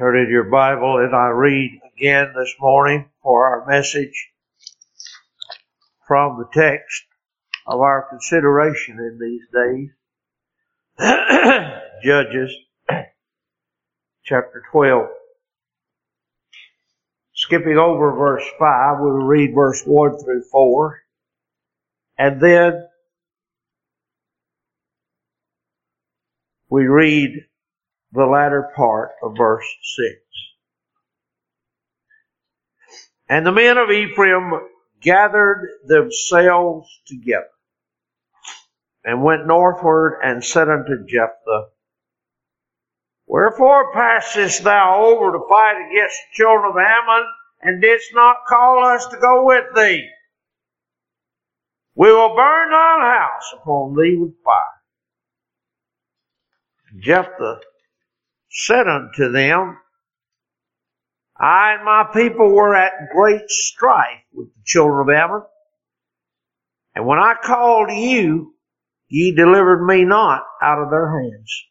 Turn 0.00 0.16
in 0.16 0.30
your 0.30 0.44
Bible 0.44 0.96
and 0.96 1.14
I 1.14 1.26
read 1.26 1.78
again 1.94 2.32
this 2.34 2.54
morning 2.58 3.10
for 3.22 3.44
our 3.44 3.66
message 3.66 4.30
from 6.08 6.38
the 6.38 6.48
text 6.58 7.02
of 7.66 7.80
our 7.80 8.08
consideration 8.08 8.96
in 8.98 9.18
these 9.20 9.42
days. 9.52 9.90
Judges 12.02 12.50
chapter 14.24 14.62
12. 14.72 15.06
Skipping 17.34 17.76
over 17.76 18.12
verse 18.12 18.48
5, 18.58 18.96
we'll 19.00 19.26
read 19.26 19.54
verse 19.54 19.82
1 19.84 20.18
through 20.24 20.44
4. 20.50 20.98
And 22.16 22.40
then 22.40 22.88
we 26.70 26.86
read 26.86 27.44
the 28.12 28.24
latter 28.24 28.70
part 28.74 29.12
of 29.22 29.36
verse 29.36 29.66
6. 29.96 30.16
And 33.28 33.46
the 33.46 33.52
men 33.52 33.78
of 33.78 33.90
Ephraim 33.90 34.52
gathered 35.00 35.68
themselves 35.86 36.88
together 37.06 37.46
and 39.04 39.22
went 39.22 39.46
northward 39.46 40.20
and 40.22 40.44
said 40.44 40.68
unto 40.68 41.06
Jephthah, 41.06 41.68
Wherefore 43.26 43.92
passest 43.92 44.64
thou 44.64 45.04
over 45.04 45.30
to 45.32 45.46
fight 45.48 45.88
against 45.88 46.16
the 46.16 46.34
children 46.34 46.72
of 46.72 46.76
Ammon, 46.76 47.26
and 47.62 47.80
didst 47.80 48.10
not 48.12 48.36
call 48.48 48.84
us 48.84 49.06
to 49.06 49.16
go 49.18 49.44
with 49.46 49.64
thee? 49.76 50.08
We 51.94 52.12
will 52.12 52.34
burn 52.34 52.70
thine 52.70 53.00
house 53.02 53.54
upon 53.54 53.94
thee 53.94 54.16
with 54.16 54.34
fire. 54.42 54.80
Jephthah 56.98 57.60
said 58.50 58.86
unto 58.88 59.30
them, 59.30 59.78
I 61.38 61.74
and 61.74 61.84
my 61.84 62.04
people 62.12 62.52
were 62.52 62.74
at 62.74 63.10
great 63.14 63.48
strife 63.48 64.24
with 64.34 64.48
the 64.48 64.62
children 64.64 65.08
of 65.08 65.14
Ammon. 65.14 65.42
And 66.94 67.06
when 67.06 67.18
I 67.18 67.34
called 67.42 67.90
you, 67.90 68.54
ye 69.08 69.34
delivered 69.34 69.84
me 69.86 70.04
not 70.04 70.42
out 70.60 70.82
of 70.82 70.90
their 70.90 71.08
hands. 71.08 71.64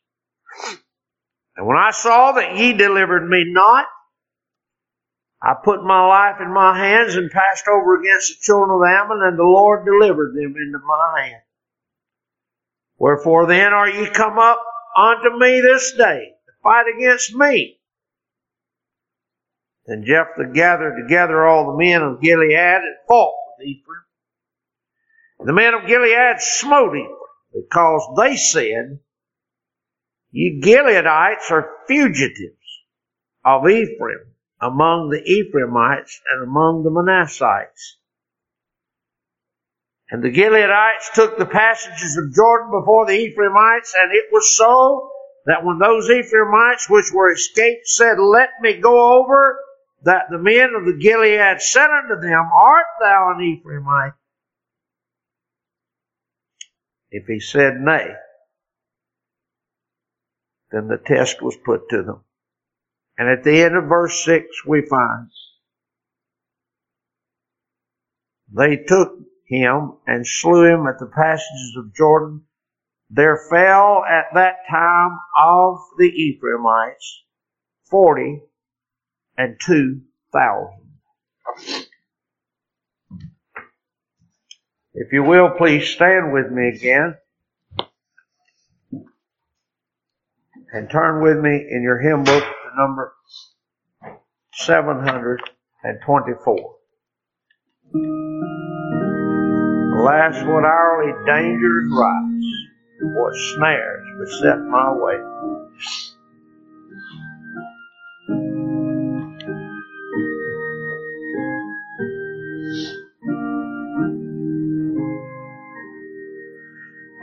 And 1.56 1.68
when 1.68 1.78
I 1.78 1.92
saw 1.92 2.32
that 2.32 2.58
ye 2.58 2.74
delivered 2.74 3.28
me 3.28 3.44
not, 3.46 3.86
I 5.42 5.54
put 5.64 5.84
my 5.84 6.06
life 6.06 6.42
in 6.42 6.54
my 6.54 6.78
hands 6.78 7.16
and 7.16 7.30
passed 7.30 7.66
over 7.68 8.00
against 8.00 8.30
the 8.30 8.42
children 8.42 8.72
of 8.72 8.88
Ammon, 8.88 9.22
and 9.24 9.38
the 9.38 9.44
Lord 9.44 9.86
delivered 9.86 10.34
them 10.34 10.56
into 10.58 10.80
my 10.86 11.22
hand. 11.22 11.42
Wherefore 12.98 13.46
then 13.46 13.74
are 13.74 13.88
ye 13.88 14.10
come 14.10 14.40
up 14.40 14.62
unto 14.98 15.38
me 15.38 15.62
this 15.62 15.94
day 15.94 16.34
fight 16.64 16.86
against 16.96 17.34
me? 17.36 17.80
Then 19.86 20.04
Jephthah 20.06 20.52
gathered 20.54 21.02
together 21.02 21.46
all 21.46 21.72
the 21.72 21.78
men 21.78 22.02
of 22.02 22.22
Gilead 22.22 22.56
and 22.56 22.96
fought 23.08 23.34
with 23.58 23.68
Ephraim. 23.68 24.04
And 25.40 25.50
the 25.50 25.54
men 25.54 25.74
of 25.74 25.88
Gilead 25.88 26.40
smote 26.40 26.96
Ephraim 26.96 27.16
because 27.54 28.08
they 28.18 28.36
said, 28.36 29.00
Ye 30.32 30.62
Gileadites 30.62 31.50
are 31.50 31.78
fugitives 31.88 32.56
of 33.44 33.68
Ephraim 33.68 34.36
among 34.62 35.10
the 35.10 35.24
Ephraimites 35.24 36.22
and 36.30 36.44
among 36.44 36.84
the 36.84 36.92
Manassites. 36.92 37.98
And 40.12 40.24
the 40.24 40.32
Gileadites 40.32 41.14
took 41.14 41.38
the 41.38 41.46
passages 41.46 42.18
of 42.18 42.34
Jordan 42.34 42.72
before 42.72 43.06
the 43.06 43.14
Ephraimites, 43.14 43.96
and 44.00 44.12
it 44.12 44.26
was 44.32 44.56
so 44.56 45.12
that 45.50 45.66
when 45.66 45.80
those 45.80 46.08
Ephraimites 46.12 46.88
which 46.92 47.12
were 47.12 47.32
escaped 47.32 47.88
said, 47.88 48.20
Let 48.20 48.50
me 48.62 48.80
go 48.80 49.20
over, 49.20 49.60
that 50.04 50.26
the 50.30 50.38
men 50.38 50.76
of 50.76 50.86
the 50.86 50.94
Gilead 51.02 51.60
said 51.60 51.88
unto 51.90 52.22
them, 52.22 52.50
Art 52.54 52.86
thou 53.02 53.34
an 53.36 53.42
Ephraimite? 53.42 54.14
If 57.10 57.26
he 57.26 57.40
said 57.40 57.82
nay, 57.82 58.10
then 60.72 60.88
the 60.88 61.02
test 61.04 61.42
was 61.42 61.58
put 61.66 61.90
to 61.90 62.04
them. 62.04 62.24
And 63.18 63.28
at 63.28 63.44
the 63.44 63.64
end 63.64 63.76
of 63.76 63.86
verse 63.86 64.24
6, 64.24 64.46
we 64.68 64.84
find 64.88 65.30
they 68.56 68.78
took 68.78 69.14
him 69.48 69.94
and 70.06 70.28
slew 70.28 70.66
him 70.66 70.86
at 70.86 71.00
the 71.00 71.08
passages 71.08 71.76
of 71.76 71.96
Jordan. 71.96 72.44
There 73.10 73.40
fell 73.50 74.04
at 74.08 74.26
that 74.36 74.58
time 74.70 75.18
of 75.42 75.80
the 75.98 76.08
Ephraimites 76.08 77.24
forty 77.90 78.44
and 79.38 79.58
two 79.60 80.02
thousand. 80.32 80.76
If 84.94 85.12
you 85.14 85.24
will, 85.24 85.50
please 85.58 85.88
stand 85.88 86.34
with 86.34 86.52
me 86.52 86.68
again. 86.70 87.16
And 90.72 90.88
turn 90.90 91.22
with 91.24 91.40
me 91.40 91.66
in 91.70 91.82
your 91.82 91.98
hymn 92.00 92.24
book 92.24 92.44
to 92.44 92.76
number 92.78 93.14
724. 94.54 96.76
Alas, 100.00 100.36
what 100.46 100.66
hourly 100.66 101.14
dangers 101.26 101.92
rise, 101.92 102.69
what 103.02 103.34
snares 103.36 104.06
beset 104.20 104.60
my 104.60 104.92
way. 104.92 105.16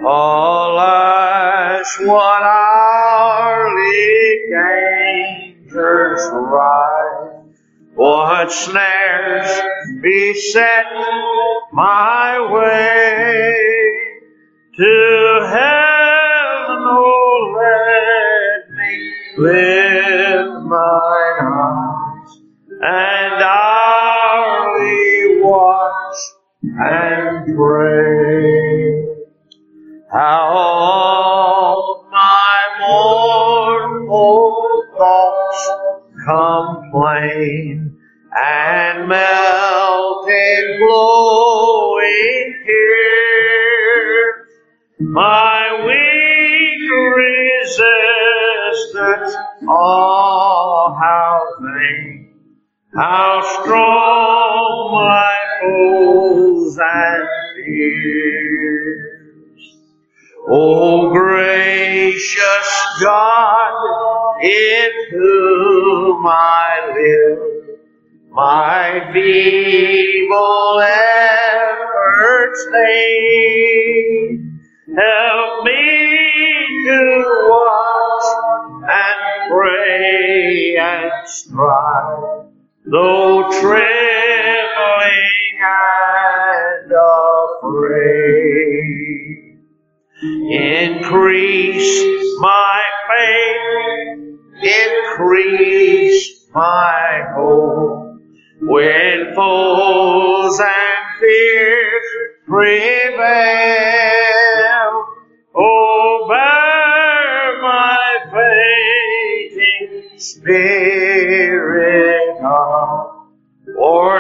Alas, 0.00 1.98
what 2.00 2.42
hourly 2.42 3.96
dangers 4.50 6.20
rise, 6.32 7.58
what 7.94 8.52
snares 8.52 9.62
beset 10.00 10.86
my 11.72 12.40
way 12.52 13.66
to 14.76 15.15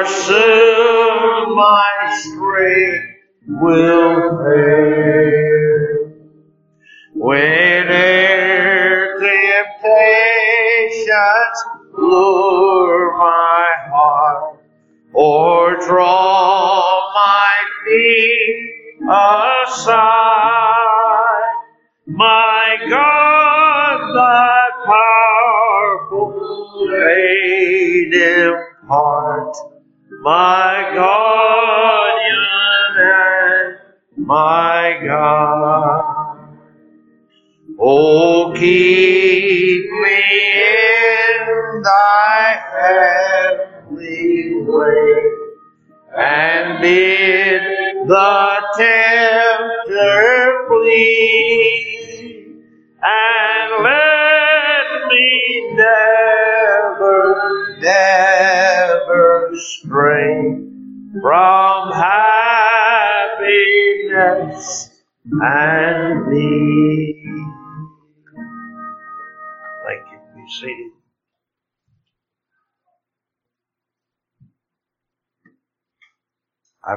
soon 0.08 1.56
my 1.56 2.14
strength 2.20 3.04
will 3.48 4.38
fail. 4.38 4.95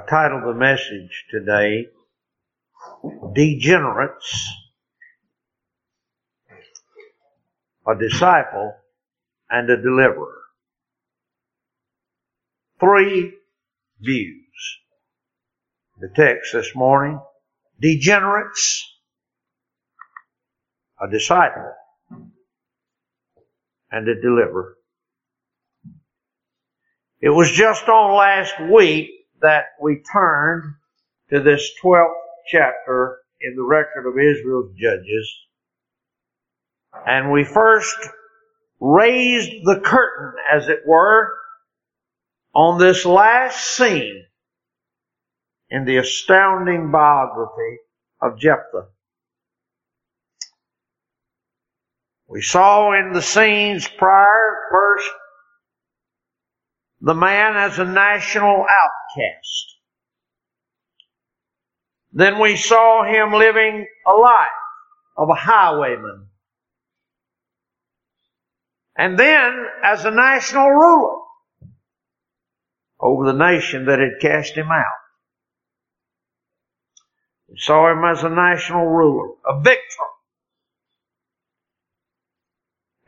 Titled 0.10 0.44
the 0.44 0.58
message 0.58 1.26
today, 1.30 1.88
Degenerates, 3.34 4.50
a 7.88 7.96
Disciple, 7.96 8.74
and 9.50 9.70
a 9.70 9.78
Deliverer. 9.78 10.42
Three 12.80 13.34
views. 14.00 14.80
The 16.00 16.10
text 16.16 16.54
this 16.54 16.76
morning, 16.76 17.20
Degenerates, 17.80 18.86
a 21.00 21.08
Disciple, 21.08 21.74
and 23.92 24.08
a 24.08 24.20
Deliverer. 24.20 24.76
It 27.22 27.30
was 27.30 27.52
just 27.52 27.88
on 27.88 28.16
last 28.16 28.54
week 28.72 29.10
that 29.42 29.66
we 29.82 30.02
turned 30.12 30.64
to 31.30 31.40
this 31.42 31.72
12th 31.84 32.14
chapter 32.48 33.20
in 33.42 33.56
the 33.56 33.64
record 33.64 34.08
of 34.08 34.18
Israel's 34.18 34.74
judges. 34.78 35.32
And 37.06 37.32
we 37.32 37.44
first 37.44 37.98
raised 38.80 39.66
the 39.66 39.80
curtain, 39.80 40.34
as 40.52 40.70
it 40.70 40.80
were, 40.86 41.34
on 42.54 42.80
this 42.80 43.06
last 43.06 43.76
scene 43.76 44.26
in 45.70 45.86
the 45.86 45.98
astounding 45.98 46.92
biography 46.92 47.78
of 48.22 48.40
Jephthah. 48.40 48.88
We 52.28 52.42
saw 52.42 52.94
in 52.94 53.14
the 53.14 53.22
scenes 53.22 53.88
prior, 53.88 54.58
first, 54.72 55.10
the 57.01 57.13
man 57.13 57.56
as 57.56 57.80
a 57.80 57.86
national 57.86 58.66
outcast. 58.69 59.78
Then 62.12 62.40
we 62.40 62.56
saw 62.56 63.04
him 63.04 63.34
living 63.34 63.86
a 64.06 64.13
life 64.13 64.48
of 65.16 65.30
a 65.30 65.36
highwayman. 65.36 66.28
And 68.98 69.18
then 69.18 69.66
as 69.84 70.04
a 70.06 70.12
national 70.12 70.69
ruler 70.69 71.19
over 73.00 73.25
the 73.25 73.38
nation 73.38 73.86
that 73.86 74.00
had 74.00 74.19
cast 74.22 74.56
him 74.56 74.72
out. 74.72 74.86
We 77.48 77.57
saw 77.57 77.92
him 77.92 78.04
as 78.04 78.24
a 78.24 78.30
national 78.30 78.86
ruler, 78.86 79.36
a 79.45 79.62
victor. 79.62 80.04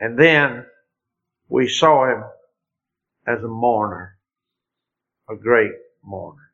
And 0.00 0.18
then 0.18 0.64
we 1.48 1.68
saw 1.68 2.06
him 2.10 2.24
as 3.26 3.42
a 3.42 3.48
mourner, 3.48 4.18
a 5.28 5.36
great 5.36 5.72
mourner. 6.02 6.52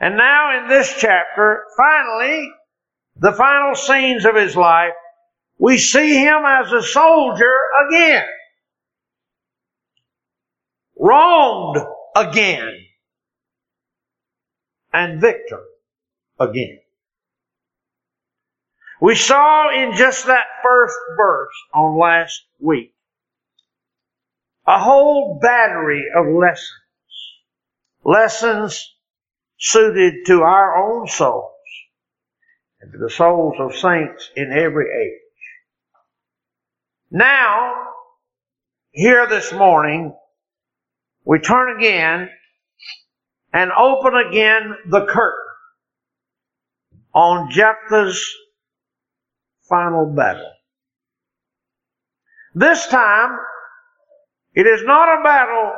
And 0.00 0.16
now 0.16 0.62
in 0.62 0.68
this 0.68 0.94
chapter, 0.98 1.64
finally, 1.76 2.50
the 3.16 3.32
final 3.32 3.74
scenes 3.74 4.24
of 4.24 4.34
his 4.34 4.56
life, 4.56 4.92
we 5.58 5.78
see 5.78 6.18
him 6.18 6.42
as 6.46 6.70
a 6.72 6.82
soldier 6.82 7.54
again. 7.88 8.26
Wronged 10.98 11.78
again. 12.14 12.74
And 14.92 15.20
victor 15.20 15.62
again. 16.38 16.80
We 19.00 19.14
saw 19.14 19.70
in 19.74 19.94
just 19.94 20.26
that 20.26 20.46
first 20.62 20.96
verse 21.16 21.54
on 21.74 21.98
last 21.98 22.42
week 22.58 22.95
a 24.66 24.78
whole 24.78 25.38
battery 25.40 26.04
of 26.16 26.26
lessons. 26.26 26.70
Lessons 28.04 28.94
suited 29.58 30.26
to 30.26 30.42
our 30.42 30.76
own 30.76 31.06
souls 31.06 31.52
and 32.80 32.92
to 32.92 32.98
the 32.98 33.10
souls 33.10 33.54
of 33.58 33.74
saints 33.76 34.30
in 34.36 34.52
every 34.52 34.86
age. 34.86 35.20
Now, 37.10 37.72
here 38.90 39.26
this 39.28 39.52
morning, 39.52 40.14
we 41.24 41.38
turn 41.38 41.76
again 41.76 42.30
and 43.52 43.70
open 43.72 44.14
again 44.14 44.74
the 44.88 45.06
curtain 45.06 45.46
on 47.14 47.50
Jephthah's 47.50 48.22
final 49.68 50.06
battle. 50.06 50.52
This 52.54 52.86
time, 52.86 53.38
it 54.56 54.66
is 54.66 54.82
not 54.84 55.20
a 55.20 55.22
battle 55.22 55.72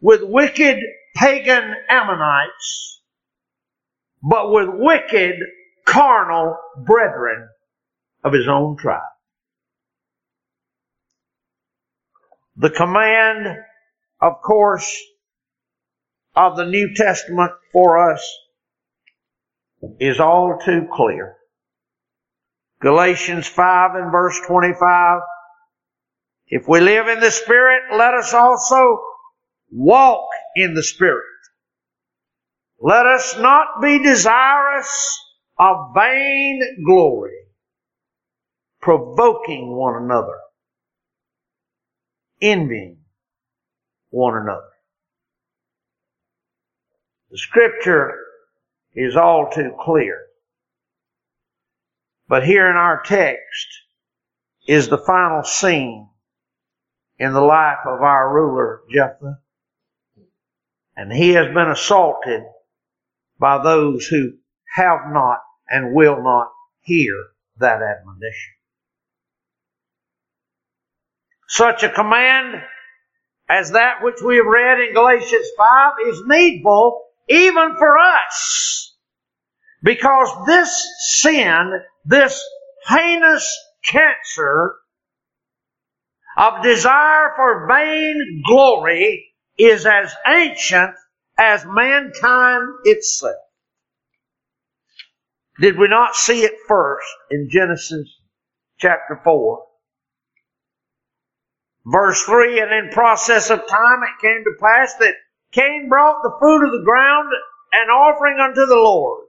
with 0.00 0.22
wicked 0.24 0.76
pagan 1.14 1.74
Ammonites, 1.88 3.00
but 4.22 4.50
with 4.50 4.68
wicked 4.72 5.36
carnal 5.86 6.56
brethren 6.84 7.48
of 8.24 8.32
his 8.32 8.48
own 8.48 8.76
tribe. 8.76 9.02
The 12.56 12.70
command, 12.70 13.46
of 14.20 14.42
course, 14.42 15.00
of 16.34 16.56
the 16.56 16.66
New 16.66 16.94
Testament 16.96 17.52
for 17.72 18.12
us 18.12 18.28
is 20.00 20.18
all 20.18 20.58
too 20.64 20.88
clear. 20.92 21.36
Galatians 22.80 23.46
5 23.46 23.94
and 23.94 24.10
verse 24.10 24.40
25 24.48 25.20
if 26.48 26.66
we 26.66 26.80
live 26.80 27.08
in 27.08 27.20
the 27.20 27.30
Spirit, 27.30 27.82
let 27.96 28.14
us 28.14 28.32
also 28.32 29.00
walk 29.70 30.28
in 30.56 30.74
the 30.74 30.82
Spirit. 30.82 31.24
Let 32.80 33.06
us 33.06 33.36
not 33.38 33.82
be 33.82 34.02
desirous 34.02 35.20
of 35.58 35.92
vain 35.94 36.60
glory, 36.86 37.36
provoking 38.80 39.74
one 39.74 40.02
another, 40.02 40.38
envying 42.40 42.98
one 44.10 44.36
another. 44.36 44.62
The 47.30 47.38
scripture 47.38 48.14
is 48.94 49.16
all 49.16 49.50
too 49.50 49.72
clear. 49.80 50.18
But 52.28 52.44
here 52.44 52.70
in 52.70 52.76
our 52.76 53.02
text 53.02 53.66
is 54.66 54.88
the 54.88 54.98
final 54.98 55.42
scene 55.42 56.08
in 57.18 57.32
the 57.32 57.40
life 57.40 57.78
of 57.86 58.02
our 58.02 58.32
ruler, 58.32 58.82
Jephthah. 58.90 59.38
And 60.96 61.12
he 61.12 61.30
has 61.30 61.46
been 61.46 61.68
assaulted 61.68 62.42
by 63.38 63.62
those 63.62 64.06
who 64.06 64.32
have 64.74 65.00
not 65.10 65.38
and 65.68 65.94
will 65.94 66.22
not 66.22 66.50
hear 66.80 67.12
that 67.58 67.82
admonition. 67.82 68.54
such 71.48 71.82
a 71.82 71.88
command 71.88 72.62
as 73.48 73.72
that 73.72 74.02
which 74.02 74.20
we 74.24 74.36
have 74.36 74.46
read 74.46 74.78
in 74.80 74.94
Galatians 74.94 75.46
5 75.56 75.92
is 76.06 76.22
needful 76.26 77.04
even 77.28 77.74
for 77.76 77.98
us. 77.98 78.96
Because 79.82 80.28
this 80.46 80.86
sin, 81.22 81.72
this 82.04 82.40
heinous 82.86 83.58
cancer 83.84 84.74
of 86.38 86.62
desire 86.62 87.32
for 87.34 87.66
vain 87.66 88.42
glory 88.46 89.34
is 89.58 89.84
as 89.84 90.14
ancient 90.26 90.94
as 91.36 91.66
mankind 91.66 92.68
itself. 92.84 93.34
Did 95.60 95.76
we 95.76 95.88
not 95.88 96.14
see 96.14 96.42
it 96.42 96.54
first 96.68 97.08
in 97.32 97.48
Genesis 97.50 98.08
chapter 98.78 99.20
4? 99.24 99.64
Verse 101.84 102.22
3, 102.22 102.60
and 102.60 102.72
in 102.72 102.92
process 102.92 103.50
of 103.50 103.66
time 103.66 104.02
it 104.04 104.22
came 104.22 104.44
to 104.44 104.60
pass 104.60 104.94
that 105.00 105.14
Cain 105.50 105.88
brought 105.88 106.22
the 106.22 106.36
fruit 106.38 106.64
of 106.66 106.72
the 106.72 106.84
ground 106.84 107.30
an 107.72 107.88
offering 107.88 108.38
unto 108.38 108.64
the 108.66 108.76
Lord. 108.76 109.24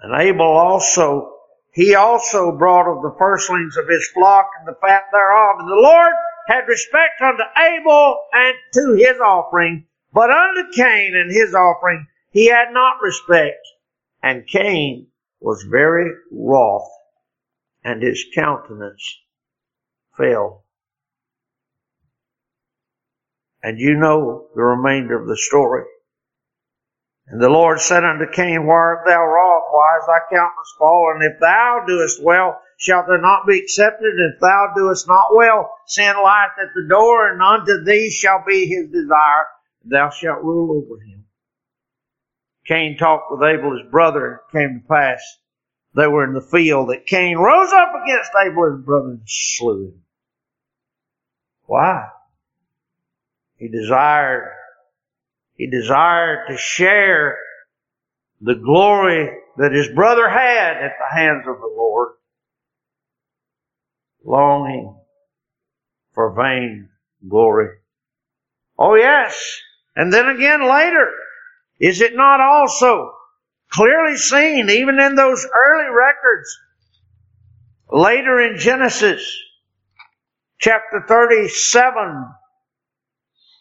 And 0.00 0.20
Abel 0.20 0.44
also, 0.44 1.33
he 1.74 1.96
also 1.96 2.56
brought 2.56 2.88
of 2.88 3.02
the 3.02 3.14
firstlings 3.18 3.76
of 3.76 3.88
his 3.88 4.08
flock 4.14 4.48
and 4.58 4.66
the 4.66 4.78
fat 4.80 5.04
thereof. 5.12 5.56
And 5.58 5.68
the 5.68 5.74
Lord 5.74 6.12
had 6.46 6.68
respect 6.68 7.20
unto 7.20 7.42
Abel 7.58 8.20
and 8.32 8.54
to 8.74 8.92
his 8.94 9.18
offering, 9.20 9.86
but 10.12 10.30
unto 10.30 10.70
Cain 10.72 11.16
and 11.16 11.32
his 11.32 11.52
offering 11.52 12.06
he 12.30 12.46
had 12.46 12.70
not 12.70 13.02
respect. 13.02 13.66
And 14.22 14.46
Cain 14.46 15.08
was 15.40 15.66
very 15.68 16.10
wroth, 16.30 16.88
and 17.82 18.02
his 18.02 18.24
countenance 18.34 19.20
fell. 20.16 20.64
And 23.62 23.80
you 23.80 23.96
know 23.96 24.46
the 24.54 24.62
remainder 24.62 25.20
of 25.20 25.26
the 25.26 25.36
story. 25.36 25.84
And 27.26 27.40
the 27.40 27.48
Lord 27.48 27.80
said 27.80 28.04
unto 28.04 28.30
Cain, 28.30 28.66
Why 28.66 28.74
art 28.74 29.06
thou 29.06 29.24
wroth? 29.24 29.64
Why 29.70 29.98
is 29.98 30.06
thy 30.06 30.18
countenance 30.30 30.74
fallen? 30.78 31.22
If 31.22 31.40
thou 31.40 31.84
doest 31.86 32.22
well, 32.22 32.60
shalt 32.76 33.06
thou 33.06 33.16
not 33.16 33.46
be 33.46 33.58
accepted? 33.58 34.14
If 34.18 34.40
thou 34.40 34.72
doest 34.76 35.08
not 35.08 35.34
well, 35.34 35.74
sin 35.86 36.14
lieth 36.16 36.58
at 36.60 36.74
the 36.74 36.86
door, 36.88 37.32
and 37.32 37.42
unto 37.42 37.82
thee 37.82 38.10
shall 38.10 38.44
be 38.46 38.66
his 38.66 38.90
desire. 38.90 39.46
Thou 39.84 40.10
shalt 40.10 40.44
rule 40.44 40.76
over 40.76 41.00
him. 41.00 41.24
Cain 42.66 42.96
talked 42.98 43.30
with 43.30 43.42
Abel 43.42 43.76
his 43.76 43.90
brother. 43.90 44.42
And 44.52 44.52
came 44.52 44.80
to 44.80 44.86
pass 44.86 45.38
they 45.94 46.06
were 46.08 46.24
in 46.24 46.34
the 46.34 46.40
field 46.40 46.88
that 46.90 47.06
Cain 47.06 47.38
rose 47.38 47.72
up 47.72 47.92
against 48.02 48.32
Abel 48.44 48.72
his 48.72 48.84
brother 48.84 49.10
and 49.10 49.22
slew 49.26 49.86
him. 49.86 50.02
Why? 51.66 52.08
He 53.56 53.68
desired 53.68 54.52
he 55.56 55.68
desired 55.68 56.48
to 56.48 56.56
share 56.56 57.38
the 58.40 58.54
glory 58.54 59.30
that 59.56 59.72
his 59.72 59.88
brother 59.88 60.28
had 60.28 60.76
at 60.76 60.92
the 60.98 61.16
hands 61.16 61.46
of 61.46 61.60
the 61.60 61.72
Lord, 61.76 62.14
longing 64.24 64.96
for 66.12 66.34
vain 66.34 66.88
glory. 67.28 67.70
Oh 68.78 68.94
yes. 68.96 69.60
And 69.96 70.12
then 70.12 70.28
again 70.28 70.68
later, 70.68 71.08
is 71.78 72.00
it 72.00 72.16
not 72.16 72.40
also 72.40 73.12
clearly 73.70 74.16
seen 74.16 74.70
even 74.70 74.98
in 74.98 75.14
those 75.14 75.46
early 75.46 75.90
records 75.94 76.58
later 77.90 78.40
in 78.40 78.58
Genesis 78.58 79.24
chapter 80.58 81.04
37 81.06 82.26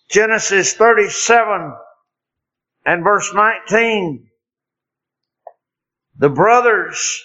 Genesis 0.09 0.73
37 0.73 1.73
and 2.85 3.03
verse 3.03 3.33
19. 3.33 4.29
The 6.17 6.29
brothers 6.29 7.23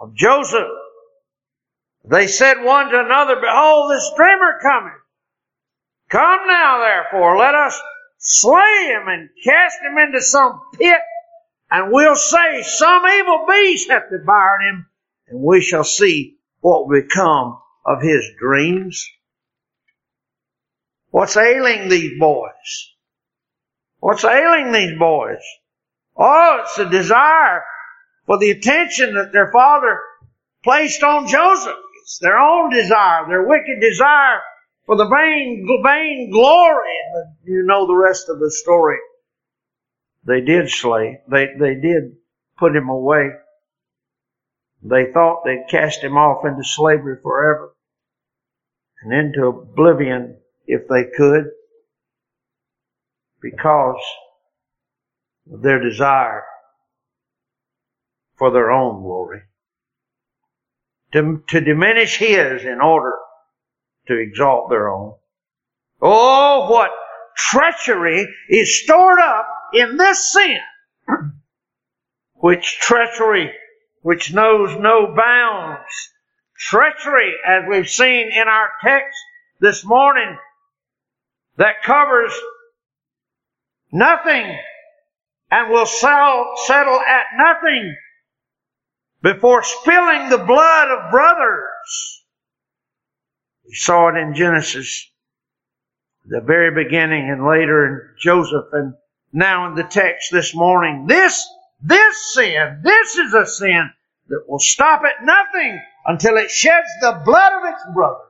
of 0.00 0.14
Joseph, 0.14 0.68
they 2.04 2.26
said 2.26 2.62
one 2.62 2.90
to 2.90 3.00
another, 3.00 3.36
Behold, 3.36 3.90
this 3.90 4.12
dreamer 4.16 4.58
cometh. 4.62 4.92
Come 6.10 6.46
now, 6.46 6.80
therefore, 6.80 7.38
let 7.38 7.54
us 7.54 7.80
slay 8.18 8.92
him 8.92 9.08
and 9.08 9.30
cast 9.42 9.78
him 9.82 9.98
into 9.98 10.20
some 10.20 10.60
pit, 10.78 10.98
and 11.70 11.90
we'll 11.90 12.16
say, 12.16 12.62
Some 12.62 13.04
evil 13.06 13.46
beast 13.48 13.90
hath 13.90 14.10
devoured 14.10 14.60
him, 14.60 14.86
and 15.28 15.40
we 15.40 15.60
shall 15.60 15.84
see 15.84 16.36
what 16.60 16.86
will 16.86 17.00
become 17.00 17.60
of 17.84 18.02
his 18.02 18.24
dreams. 18.38 19.08
What's 21.12 21.36
ailing 21.36 21.90
these 21.90 22.18
boys? 22.18 22.94
What's 24.00 24.24
ailing 24.24 24.72
these 24.72 24.98
boys? 24.98 25.42
Oh, 26.16 26.60
it's 26.62 26.76
the 26.76 26.86
desire 26.86 27.62
for 28.24 28.38
the 28.38 28.50
attention 28.50 29.14
that 29.14 29.30
their 29.30 29.52
father 29.52 30.00
placed 30.64 31.02
on 31.02 31.28
Joseph. 31.28 31.76
It's 32.02 32.18
their 32.18 32.38
own 32.38 32.70
desire, 32.70 33.26
their 33.28 33.46
wicked 33.46 33.78
desire 33.78 34.40
for 34.86 34.96
the 34.96 35.06
vain, 35.06 35.68
vain 35.84 36.30
glory. 36.32 36.96
You 37.44 37.62
know 37.66 37.86
the 37.86 37.94
rest 37.94 38.30
of 38.30 38.38
the 38.40 38.50
story. 38.50 38.98
They 40.24 40.40
did 40.40 40.70
slay. 40.70 41.20
They, 41.30 41.48
they 41.58 41.74
did 41.74 42.16
put 42.58 42.74
him 42.74 42.88
away. 42.88 43.32
They 44.82 45.12
thought 45.12 45.44
they'd 45.44 45.66
cast 45.70 46.02
him 46.02 46.16
off 46.16 46.46
into 46.46 46.64
slavery 46.64 47.18
forever 47.22 47.74
and 49.02 49.12
into 49.12 49.46
oblivion 49.46 50.38
if 50.72 50.88
they 50.88 51.04
could 51.04 51.50
because 53.40 54.00
of 55.52 55.62
their 55.62 55.82
desire 55.82 56.44
for 58.36 58.50
their 58.50 58.70
own 58.70 59.02
glory. 59.02 59.42
To, 61.12 61.42
to 61.48 61.60
diminish 61.60 62.16
His 62.16 62.64
in 62.64 62.80
order 62.80 63.12
to 64.06 64.16
exalt 64.16 64.70
their 64.70 64.88
own. 64.88 65.14
Oh, 66.00 66.70
what 66.70 66.90
treachery 67.36 68.26
is 68.48 68.82
stored 68.82 69.20
up 69.20 69.46
in 69.74 69.98
this 69.98 70.32
sin, 70.32 70.58
which 72.34 72.78
treachery, 72.80 73.52
which 74.00 74.32
knows 74.32 74.74
no 74.80 75.14
bounds. 75.14 75.90
Treachery, 76.58 77.34
as 77.46 77.64
we've 77.68 77.88
seen 77.88 78.30
in 78.32 78.48
our 78.48 78.70
text 78.82 79.18
this 79.60 79.84
morning, 79.84 80.38
that 81.56 81.82
covers 81.84 82.32
nothing 83.92 84.58
and 85.50 85.70
will 85.70 85.86
settle 85.86 87.00
at 87.00 87.26
nothing 87.36 87.94
before 89.22 89.62
spilling 89.62 90.30
the 90.30 90.38
blood 90.38 90.88
of 90.88 91.10
brothers. 91.10 92.24
We 93.66 93.74
saw 93.74 94.08
it 94.08 94.16
in 94.16 94.34
Genesis, 94.34 95.10
the 96.26 96.40
very 96.40 96.84
beginning, 96.84 97.30
and 97.30 97.46
later 97.46 97.86
in 97.86 98.00
Joseph, 98.18 98.66
and 98.72 98.94
now 99.32 99.68
in 99.68 99.74
the 99.74 99.84
text 99.84 100.30
this 100.32 100.54
morning. 100.54 101.06
This, 101.06 101.46
this 101.80 102.34
sin, 102.34 102.80
this 102.82 103.16
is 103.16 103.34
a 103.34 103.46
sin 103.46 103.90
that 104.28 104.44
will 104.48 104.58
stop 104.58 105.02
at 105.04 105.24
nothing 105.24 105.80
until 106.06 106.36
it 106.36 106.50
sheds 106.50 106.88
the 107.00 107.22
blood 107.24 107.52
of 107.52 107.72
its 107.72 107.84
brother. 107.94 108.24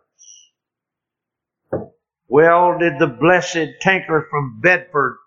Well, 2.32 2.78
did 2.78 2.98
the 2.98 3.08
blessed 3.08 3.82
tinker 3.82 4.26
from 4.30 4.58
Bedford 4.62 5.18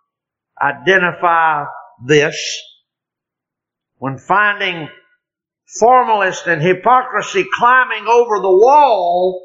identify 0.60 1.66
this 2.04 2.36
when 4.00 4.18
finding 4.18 4.90
formalist 5.68 6.48
and 6.48 6.64
hypocrisy 6.64 7.46
climbing 7.54 8.08
over 8.08 8.40
the 8.40 8.50
wall, 8.50 9.40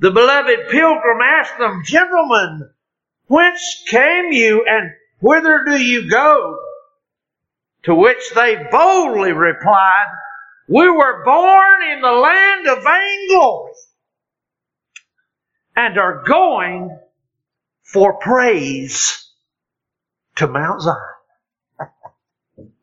the 0.00 0.10
beloved 0.10 0.68
pilgrim 0.68 1.20
asked 1.22 1.56
them, 1.60 1.82
Gentlemen, 1.84 2.70
whence 3.28 3.84
came 3.86 4.32
you 4.32 4.64
and 4.68 4.90
whither 5.20 5.62
do 5.64 5.80
you 5.80 6.10
go? 6.10 6.58
To 7.84 7.94
which 7.94 8.32
they 8.34 8.66
boldly 8.68 9.30
replied, 9.30 10.08
We 10.66 10.90
were 10.90 11.24
born 11.24 11.84
in 11.88 12.00
the 12.00 12.10
land 12.10 12.66
of 12.66 12.82
vainglory 12.82 13.74
and 15.76 15.98
are 15.98 16.24
going 16.26 16.98
for 17.84 18.14
praise 18.18 19.30
to 20.36 20.46
Mount 20.46 20.80
Zion. 20.80 20.96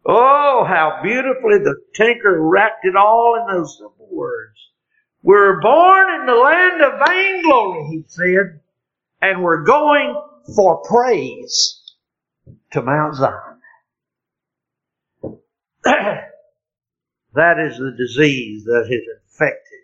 oh, 0.05 0.63
how 0.67 0.99
beautifully 1.03 1.57
the 1.57 1.75
tinker 1.95 2.39
wrapped 2.39 2.85
it 2.85 2.95
all 2.95 3.35
in 3.41 3.55
those 3.55 3.77
simple 3.77 4.07
words. 4.11 4.57
We're 5.23 5.59
born 5.61 6.19
in 6.19 6.25
the 6.27 6.35
land 6.35 6.81
of 6.81 7.07
vainglory, 7.07 7.87
he 7.89 8.03
said, 8.07 8.59
and 9.21 9.43
we're 9.43 9.63
going 9.63 10.21
for 10.55 10.83
praise 10.83 11.81
to 12.71 12.81
Mount 12.81 13.15
Zion. 13.15 13.59
that 15.83 17.59
is 17.59 17.77
the 17.77 17.95
disease 17.97 18.65
that 18.65 18.85
has 18.89 19.01
infected 19.23 19.79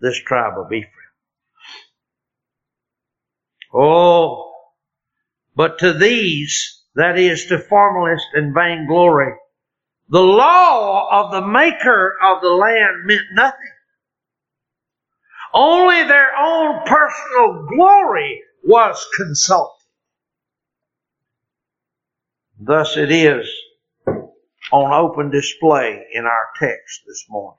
this 0.00 0.18
tribe 0.22 0.58
of 0.58 0.72
Ephraim. 0.72 1.01
Oh, 3.72 4.52
but 5.56 5.78
to 5.78 5.92
these, 5.92 6.82
that 6.94 7.18
is 7.18 7.46
to 7.46 7.58
formalists 7.58 8.28
and 8.34 8.54
vainglory, 8.54 9.34
the 10.08 10.20
law 10.20 11.08
of 11.10 11.32
the 11.32 11.46
maker 11.46 12.16
of 12.22 12.42
the 12.42 12.50
land 12.50 13.06
meant 13.06 13.26
nothing. 13.32 13.58
Only 15.54 16.02
their 16.04 16.36
own 16.38 16.82
personal 16.86 17.66
glory 17.68 18.42
was 18.62 19.06
consulted. 19.16 19.86
Thus 22.58 22.96
it 22.96 23.10
is 23.10 23.48
on 24.70 24.92
open 24.92 25.30
display 25.30 26.06
in 26.12 26.24
our 26.24 26.46
text 26.58 27.02
this 27.06 27.24
morning. 27.28 27.58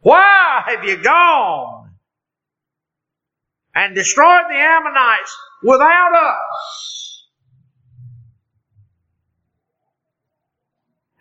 Why 0.00 0.62
have 0.66 0.84
you 0.84 0.96
gone 0.96 1.87
and 3.78 3.94
destroyed 3.94 4.44
the 4.50 4.56
Ammonites 4.56 5.38
without 5.62 6.12
us? 6.16 7.26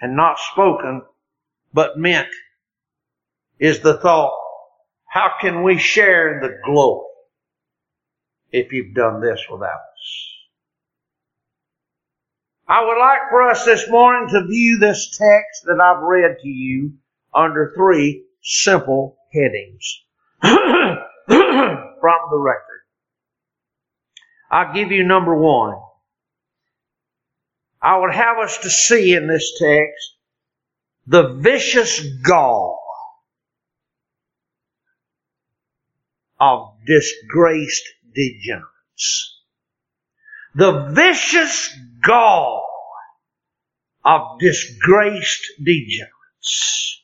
And 0.02 0.16
not 0.16 0.40
spoken, 0.40 1.04
but 1.72 2.00
meant 2.00 2.30
is 3.60 3.82
the 3.82 3.98
thought, 4.00 4.34
how 5.06 5.34
can 5.40 5.62
we 5.62 5.78
share 5.78 6.34
in 6.34 6.42
the 6.42 6.58
glory 6.66 7.06
if 8.52 8.72
you've 8.74 8.96
done 8.96 9.22
this 9.22 9.40
without 9.52 9.68
us? 9.68 10.34
I 12.68 12.84
would 12.86 13.00
like 13.00 13.30
for 13.30 13.50
us 13.50 13.66
this 13.66 13.88
morning 13.90 14.30
to 14.30 14.48
view 14.48 14.80
this 14.80 15.16
text 15.16 15.64
that 15.66 15.80
I've 15.80 16.04
read 16.04 16.38
to 16.42 16.48
you 16.48 16.94
under 17.34 17.72
three 17.76 18.26
simple 18.42 19.18
headings 19.32 20.04
from 22.02 22.20
the 22.30 22.38
record. 22.38 22.82
I'll 24.50 24.74
give 24.74 24.92
you 24.92 25.04
number 25.04 25.36
one. 25.36 25.76
I 27.82 27.98
would 27.98 28.14
have 28.14 28.38
us 28.38 28.58
to 28.60 28.70
see 28.70 29.14
in 29.14 29.28
this 29.28 29.58
text 29.60 30.16
the 31.06 31.36
vicious 31.36 32.02
gall 32.22 32.84
of 36.40 36.74
disgraced 36.86 37.88
degenerates. 38.14 39.42
The 40.56 40.92
vicious 40.94 41.70
gall 42.02 42.66
of 44.04 44.40
disgraced 44.40 45.46
degenerates. 45.64 46.97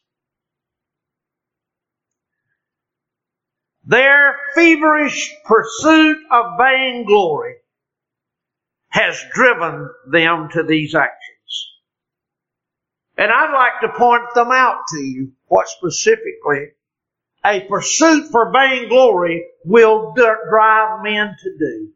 Their 3.93 4.39
feverish 4.55 5.35
pursuit 5.45 6.17
of 6.31 6.57
vainglory 6.57 7.57
has 8.89 9.23
driven 9.35 9.87
them 10.11 10.49
to 10.53 10.63
these 10.63 10.95
actions. 10.95 11.69
And 13.19 13.31
I'd 13.31 13.53
like 13.53 13.81
to 13.81 13.95
point 13.95 14.33
them 14.33 14.49
out 14.51 14.87
to 14.87 14.97
you 14.97 15.33
what 15.45 15.67
specifically 15.67 16.69
a 17.45 17.67
pursuit 17.69 18.31
for 18.31 18.51
vainglory 18.51 19.45
will 19.63 20.15
drive 20.15 21.03
men 21.03 21.35
to 21.43 21.57
do. 21.59 21.89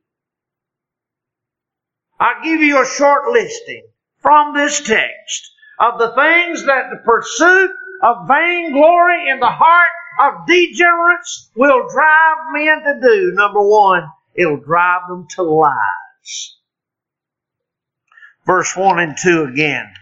I'll 2.19 2.43
give 2.43 2.61
you 2.61 2.79
a 2.79 2.85
short 2.85 3.31
listing 3.31 3.87
from 4.19 4.53
this 4.53 4.81
text 4.81 5.51
of 5.79 5.97
the 5.97 6.13
things 6.13 6.63
that 6.67 6.91
the 6.91 7.01
pursuit 7.03 7.71
of 8.03 8.27
vainglory 8.27 9.29
in 9.29 9.39
the 9.39 9.49
heart 9.49 9.89
of 10.19 10.47
degenerates 10.47 11.49
will 11.55 11.87
drive 11.89 12.37
men 12.53 12.83
to 12.83 12.99
do. 13.01 13.31
Number 13.33 13.61
one, 13.61 14.09
it'll 14.35 14.57
drive 14.57 15.07
them 15.09 15.27
to 15.35 15.43
lies. 15.43 16.55
Verse 18.45 18.75
1 18.75 18.99
and 18.99 19.17
2 19.17 19.43
again. 19.43 19.93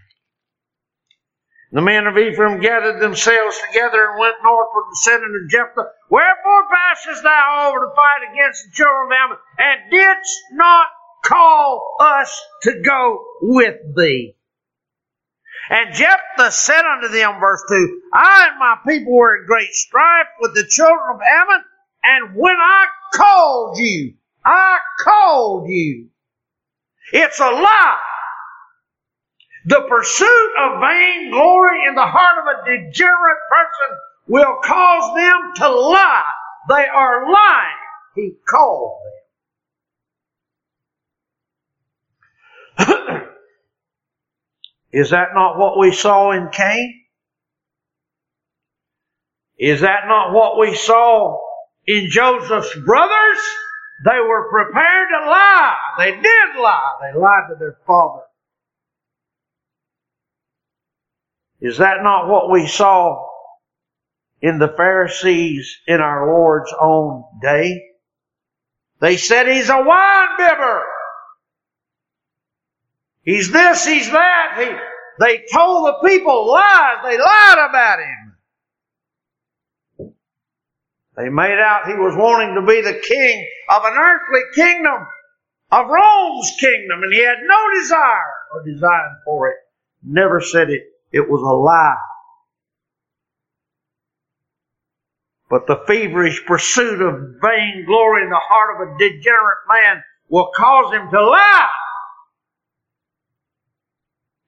The 1.72 1.82
men 1.82 2.08
of 2.08 2.18
Ephraim 2.18 2.62
gathered 2.62 3.02
themselves 3.02 3.60
together 3.68 4.12
and 4.12 4.20
went 4.20 4.36
northward 4.44 4.86
and 4.86 4.98
said 4.98 5.20
unto 5.22 5.48
Jephthah, 5.50 5.90
Wherefore 6.10 6.70
passest 6.72 7.24
thou 7.24 7.68
over 7.68 7.86
to 7.86 7.96
fight 7.96 8.32
against 8.32 8.64
the 8.64 8.72
children 8.72 9.08
of 9.08 9.12
Ammon, 9.12 9.38
and 9.58 9.92
didst 9.92 10.40
not 10.54 10.88
call 11.26 11.98
us 12.00 12.42
to 12.62 12.82
go 12.82 13.26
with 13.42 13.76
thee? 13.96 14.36
And 15.70 15.96
Jephthah 15.96 16.52
said 16.52 16.84
unto 16.86 17.08
them, 17.08 17.40
verse 17.40 17.64
2, 17.70 18.02
I 18.14 18.50
and 18.50 18.60
my 18.60 18.78
people 18.88 19.16
were 19.16 19.38
in 19.38 19.46
great 19.48 19.74
strife 19.74 20.28
with 20.40 20.54
the 20.54 20.66
children 20.68 21.16
of 21.16 21.22
Ammon, 21.22 21.64
and 22.04 22.36
when 22.36 22.56
I 22.56 22.86
called 23.14 23.78
you, 23.80 24.14
I 24.46 24.80
called 25.04 25.70
you. 25.70 26.10
It's 27.14 27.40
a 27.40 27.50
lie. 27.50 27.98
The 29.66 29.82
pursuit 29.90 30.52
of 30.60 30.82
vain 30.82 31.32
glory 31.32 31.88
in 31.88 31.96
the 31.96 32.06
heart 32.06 32.38
of 32.38 32.46
a 32.46 32.66
degenerate 32.66 33.44
person 33.50 33.98
will 34.28 34.58
cause 34.64 35.16
them 35.16 35.54
to 35.56 35.70
lie. 35.70 36.24
They 36.70 36.86
are 36.88 37.32
lying. 37.32 37.78
He 38.16 38.34
called 38.48 39.00
them. 42.78 43.28
Is 44.96 45.10
that 45.10 45.34
not 45.34 45.58
what 45.58 45.78
we 45.78 45.92
saw 45.92 46.32
in 46.32 46.48
Cain? 46.54 47.02
Is 49.60 49.82
that 49.82 50.08
not 50.08 50.32
what 50.32 50.58
we 50.58 50.74
saw 50.74 51.38
in 51.86 52.10
Joseph's 52.10 52.74
brothers? 52.86 53.44
They 54.06 54.22
were 54.26 54.50
prepared 54.50 55.08
to 55.12 55.30
lie. 55.30 55.76
They 55.98 56.12
did 56.12 56.62
lie. 56.62 56.92
They 57.02 57.20
lied 57.20 57.44
to 57.50 57.56
their 57.60 57.78
father. 57.86 58.22
Is 61.60 61.80
that 61.80 61.98
not 62.02 62.30
what 62.30 62.50
we 62.50 62.66
saw 62.66 63.28
in 64.42 64.60
the 64.60 64.74
Pharisees 64.78 65.78
in 65.88 66.00
our 66.00 66.26
Lord's 66.26 66.74
own 66.80 67.26
day? 67.42 67.84
They 69.02 69.18
said 69.18 69.50
he's 69.50 69.70
a 69.70 69.84
wine 69.84 70.30
bibber. 70.38 70.85
He's 73.26 73.52
this, 73.52 73.86
he's 73.86 74.10
that. 74.12 74.56
He, 74.58 75.26
they 75.26 75.44
told 75.52 75.88
the 75.88 76.08
people 76.08 76.52
lies. 76.52 76.98
They 77.04 77.18
lied 77.18 77.70
about 77.70 78.00
him. 78.00 78.36
They 81.18 81.30
made 81.30 81.60
out 81.60 81.88
he 81.88 81.94
was 81.94 82.16
wanting 82.16 82.56
to 82.56 82.62
be 82.68 82.82
the 82.82 83.00
king 83.00 83.48
of 83.70 83.84
an 83.86 83.94
earthly 83.98 84.42
kingdom, 84.54 85.08
of 85.72 85.88
Rome's 85.88 86.52
kingdom, 86.60 87.04
and 87.04 87.14
he 87.14 87.24
had 87.24 87.38
no 87.42 87.82
desire 87.82 88.34
or 88.54 88.66
design 88.66 89.16
for 89.24 89.50
it. 89.50 89.56
Never 90.04 90.42
said 90.42 90.70
it. 90.70 90.84
It 91.12 91.28
was 91.28 91.42
a 91.42 91.56
lie. 91.56 91.96
But 95.50 95.68
the 95.68 95.84
feverish 95.88 96.46
pursuit 96.46 97.02
of 97.02 97.40
vain 97.42 97.86
glory 97.88 98.24
in 98.24 98.30
the 98.30 98.42
heart 98.42 98.76
of 98.76 98.88
a 98.88 98.98
degenerate 99.00 99.60
man 99.70 100.04
will 100.28 100.52
cause 100.56 100.94
him 100.94 101.10
to 101.12 101.26
lie. 101.26 101.70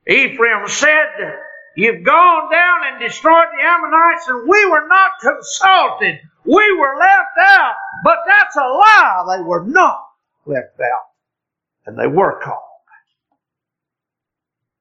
Ephraim 0.07 0.67
said, 0.67 1.35
You've 1.75 2.03
gone 2.03 2.51
down 2.51 2.77
and 2.87 2.99
destroyed 2.99 3.45
the 3.55 3.63
Ammonites, 3.63 4.27
and 4.27 4.49
we 4.49 4.65
were 4.65 4.87
not 4.87 5.11
consulted. 5.21 6.19
We 6.43 6.71
were 6.79 6.97
left 6.99 7.37
out. 7.39 7.75
But 8.03 8.17
that's 8.27 8.55
a 8.55 8.61
lie. 8.61 9.37
They 9.37 9.43
were 9.43 9.65
not 9.65 10.03
left 10.45 10.79
out. 10.79 11.05
And 11.85 11.99
they 11.99 12.07
were 12.07 12.39
called. 12.39 12.63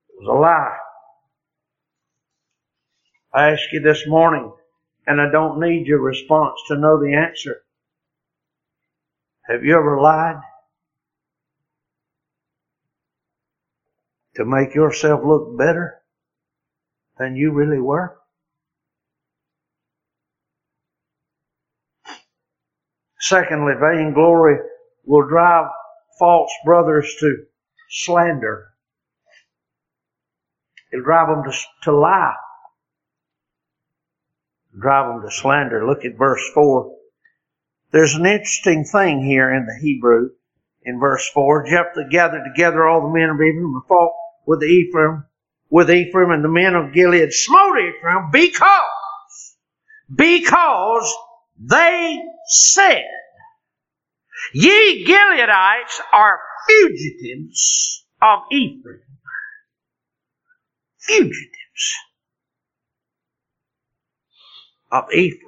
It 0.09 0.21
was 0.21 0.29
a 0.29 0.41
lie. 0.41 0.77
I 3.35 3.51
ask 3.53 3.63
you 3.73 3.81
this 3.81 4.07
morning, 4.07 4.51
and 5.07 5.21
I 5.21 5.31
don't 5.31 5.61
need 5.61 5.87
your 5.87 6.01
response 6.01 6.59
to 6.69 6.79
know 6.79 6.99
the 6.99 7.15
answer. 7.15 7.63
Have 9.49 9.65
you 9.65 9.77
ever 9.77 10.01
lied? 10.01 10.41
To 14.37 14.45
make 14.45 14.75
yourself 14.75 15.21
look 15.25 15.57
better 15.59 16.03
than 17.19 17.37
you 17.37 17.53
really 17.53 17.81
were? 17.81 18.19
Secondly, 23.19 23.73
vainglory 23.81 24.59
will 25.05 25.27
drive 25.27 25.67
false 26.19 26.53
brothers 26.65 27.13
to 27.19 27.45
slander. 27.91 28.69
It'll 30.93 31.05
drive 31.05 31.29
them 31.29 31.51
to, 31.51 31.59
to 31.85 31.93
lie. 31.93 32.35
Drive 34.79 35.09
them 35.09 35.23
to 35.23 35.35
slander. 35.35 35.87
Look 35.87 36.05
at 36.05 36.19
verse 36.19 36.43
4. 36.55 36.95
There's 37.91 38.15
an 38.15 38.27
interesting 38.27 38.85
thing 38.85 39.25
here 39.25 39.53
in 39.53 39.67
the 39.67 39.79
Hebrew 39.81 40.31
in 40.85 41.01
verse 41.01 41.29
4. 41.31 41.67
Jephthah 41.67 42.09
gathered 42.11 42.45
together 42.45 42.87
all 42.87 43.01
the 43.01 43.15
men 43.15 43.31
of 43.31 43.37
Ephraim 43.37 43.75
and 43.75 43.87
fought 43.89 44.13
with 44.47 44.63
Ephraim, 44.63 45.25
with 45.69 45.91
Ephraim 45.91 46.31
and 46.31 46.45
the 46.45 46.49
men 46.49 46.75
of 46.75 46.93
Gilead 46.93 47.33
smote 47.33 47.79
Ephraim 47.79 48.31
because 48.31 48.83
because 50.15 51.13
they 51.59 52.23
said, 52.47 53.05
Ye 54.55 55.05
Gileadites 55.05 56.01
are 56.13 56.39
fugitives 56.69 58.05
of 58.23 58.41
Ephraim. 58.53 59.01
Fugitives 60.99 61.95
of 64.93 65.05
Ephraim. 65.13 65.43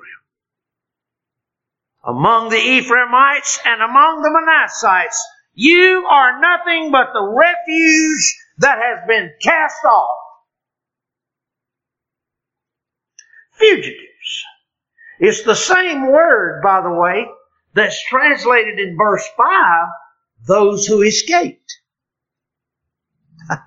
Among 2.04 2.48
the 2.48 2.56
Ephraimites 2.56 3.60
and 3.64 3.82
among 3.82 4.22
the 4.22 4.30
Manassites, 4.30 5.20
you 5.54 6.06
are 6.10 6.40
nothing 6.40 6.90
but 6.90 7.08
the 7.12 7.22
refuge 7.22 8.36
that 8.58 8.78
has 8.78 9.00
been 9.06 9.32
cast 9.42 9.84
off. 9.84 10.18
Fugitives. 13.52 14.44
It's 15.20 15.42
the 15.42 15.54
same 15.54 16.12
word, 16.12 16.62
by 16.62 16.80
the 16.80 16.92
way, 16.92 17.26
that's 17.74 18.02
translated 18.04 18.78
in 18.78 18.96
verse 18.96 19.26
5, 19.36 19.88
those 20.46 20.86
who 20.86 21.02
escaped. 21.02 21.80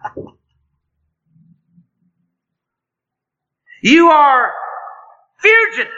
you 3.82 4.10
are 4.10 4.52
fugitives. 5.40 5.92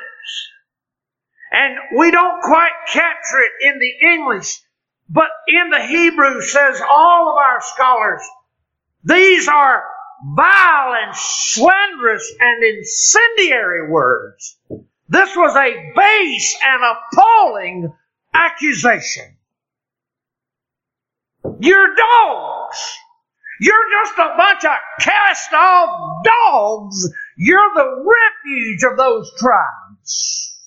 And 1.51 1.77
we 1.97 2.10
don't 2.10 2.41
quite 2.41 2.71
capture 2.91 3.39
it 3.39 3.51
in 3.67 3.79
the 3.79 4.08
English, 4.08 4.60
but 5.08 5.29
in 5.47 5.69
the 5.69 5.86
Hebrew 5.86 6.41
says 6.41 6.82
all 6.82 7.29
of 7.29 7.38
our 7.38 7.62
scholars, 7.62 8.23
these 9.04 9.48
are 9.48 9.84
vile 10.36 10.94
and 10.94 11.16
slanderous 11.16 12.34
and 12.39 12.63
incendiary 12.63 13.89
words. 13.89 14.58
This 15.10 15.36
was 15.36 15.56
a 15.56 15.94
base 15.96 16.58
and 16.66 16.82
appalling 16.84 17.94
accusation. 18.34 19.38
You're 21.60 21.96
dogs. 21.96 22.78
You're 23.60 23.89
just 24.02 24.18
a 24.18 24.36
bunch 24.38 24.66
of 24.66 24.78
cast 25.00 25.54
off 25.54 26.24
dogs. 26.24 27.10
You're 27.38 27.74
the 27.76 28.06
refuge 28.06 28.84
of 28.84 28.98
those 28.98 29.32
tribes. 29.38 30.58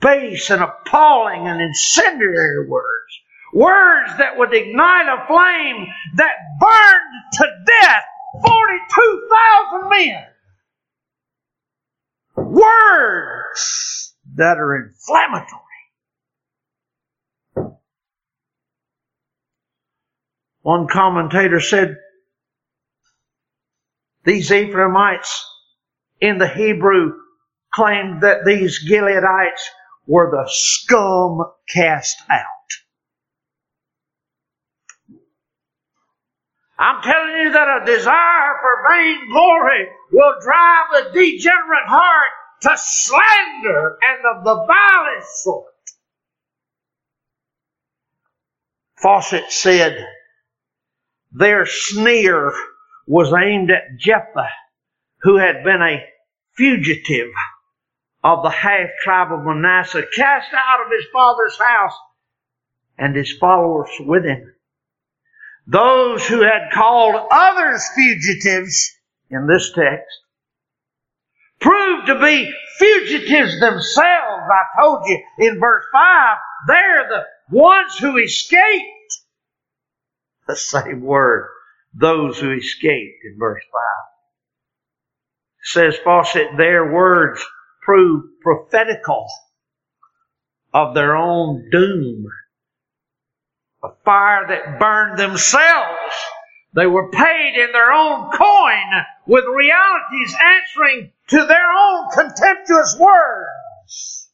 Base 0.00 0.50
and 0.50 0.62
appalling 0.62 1.46
and 1.46 1.60
incendiary 1.60 2.68
words. 2.68 3.20
Words 3.54 4.10
that 4.18 4.36
would 4.36 4.52
ignite 4.52 5.06
a 5.06 5.26
flame 5.28 5.86
that 6.16 6.34
burned 6.60 7.22
to 7.34 7.46
death 7.64 8.02
42,000 8.42 9.88
men. 9.90 10.24
Words 12.36 14.14
that 14.34 14.58
are 14.58 14.74
inflammatory. 14.74 15.60
One 20.62 20.88
commentator 20.88 21.60
said, 21.60 21.96
these 24.24 24.50
Ephraimites 24.50 25.44
in 26.20 26.38
the 26.38 26.48
Hebrew 26.48 27.12
claimed 27.72 28.22
that 28.22 28.44
these 28.44 28.84
Gileadites 28.84 29.62
were 30.08 30.30
the 30.32 30.50
scum 30.50 31.44
cast 31.68 32.16
out. 32.28 32.63
I'm 36.78 37.02
telling 37.02 37.36
you 37.42 37.52
that 37.52 37.82
a 37.82 37.86
desire 37.86 38.54
for 38.60 38.88
vain 38.90 39.30
glory 39.30 39.88
will 40.12 40.34
drive 40.42 40.86
the 40.92 41.10
degenerate 41.12 41.86
heart 41.86 42.30
to 42.62 42.70
slander 42.76 43.98
and 44.02 44.36
of 44.36 44.44
the 44.44 44.54
vilest 44.66 45.44
sort. 45.44 45.66
Fausset 49.02 49.50
said, 49.50 50.04
their 51.32 51.66
sneer 51.66 52.52
was 53.06 53.32
aimed 53.32 53.70
at 53.70 53.98
Jephthah, 53.98 54.50
who 55.22 55.36
had 55.36 55.64
been 55.64 55.82
a 55.82 56.04
fugitive 56.56 57.30
of 58.22 58.42
the 58.42 58.50
half 58.50 58.88
tribe 59.02 59.32
of 59.32 59.44
Manasseh, 59.44 60.04
cast 60.14 60.48
out 60.54 60.86
of 60.86 60.90
his 60.90 61.04
father's 61.12 61.58
house, 61.58 61.96
and 62.96 63.14
his 63.14 63.36
followers 63.38 63.90
with 64.00 64.24
him. 64.24 64.54
Those 65.66 66.26
who 66.26 66.42
had 66.42 66.70
called 66.72 67.14
others 67.30 67.82
fugitives 67.94 68.92
in 69.30 69.46
this 69.46 69.72
text 69.72 70.06
proved 71.60 72.06
to 72.06 72.20
be 72.20 72.52
fugitives 72.78 73.58
themselves. 73.60 74.44
I 74.50 74.80
told 74.80 75.02
you 75.06 75.18
in 75.38 75.58
verse 75.58 75.84
5, 75.90 76.38
they're 76.66 77.08
the 77.08 77.56
ones 77.56 77.96
who 77.98 78.18
escaped. 78.18 79.22
The 80.46 80.56
same 80.56 81.00
word, 81.00 81.48
those 81.94 82.38
who 82.38 82.52
escaped 82.52 83.24
in 83.24 83.38
verse 83.38 83.62
5. 83.72 83.80
Says 85.62 85.96
Fausset, 86.04 86.58
their 86.58 86.92
words 86.92 87.42
prove 87.82 88.24
prophetical 88.42 89.26
of 90.74 90.94
their 90.94 91.16
own 91.16 91.70
doom 91.70 92.26
a 93.84 93.94
fire 94.04 94.46
that 94.48 94.78
burned 94.78 95.18
themselves. 95.18 96.14
They 96.74 96.86
were 96.86 97.10
paid 97.10 97.54
in 97.56 97.72
their 97.72 97.92
own 97.92 98.30
coin 98.32 99.04
with 99.26 99.44
realities 99.44 100.34
answering 100.34 101.12
to 101.28 101.46
their 101.46 101.72
own 101.72 102.08
contemptuous 102.10 102.96
words. 102.98 104.28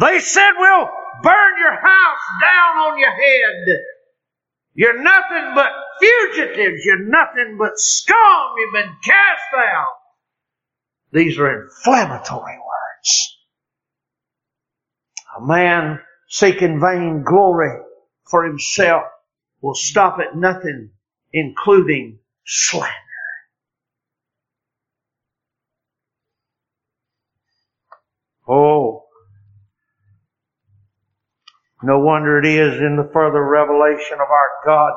They 0.00 0.20
said, 0.20 0.50
we'll 0.56 0.88
burn 1.22 1.58
your 1.58 1.80
house 1.80 2.20
down 2.40 2.76
on 2.86 2.98
your 2.98 3.10
head. 3.10 3.80
You're 4.74 5.02
nothing 5.02 5.54
but 5.54 5.72
fugitives. 6.00 6.84
You're 6.84 7.08
nothing 7.08 7.56
but 7.58 7.72
scum. 7.76 8.54
You've 8.58 8.72
been 8.72 8.96
cast 9.04 9.54
out. 9.56 9.96
These 11.12 11.38
are 11.38 11.62
inflammatory 11.62 12.58
words. 12.58 13.37
A 15.38 15.46
man 15.46 16.00
seeking 16.28 16.80
vain 16.80 17.22
glory 17.22 17.80
for 18.28 18.44
himself 18.44 19.04
will 19.60 19.74
stop 19.74 20.18
at 20.18 20.36
nothing, 20.36 20.90
including 21.32 22.18
slander. 22.44 22.92
Oh, 28.48 29.04
no 31.82 32.00
wonder 32.00 32.38
it 32.38 32.46
is 32.46 32.80
in 32.80 32.96
the 32.96 33.10
further 33.12 33.44
revelation 33.44 34.14
of 34.14 34.28
our 34.30 34.50
God 34.66 34.92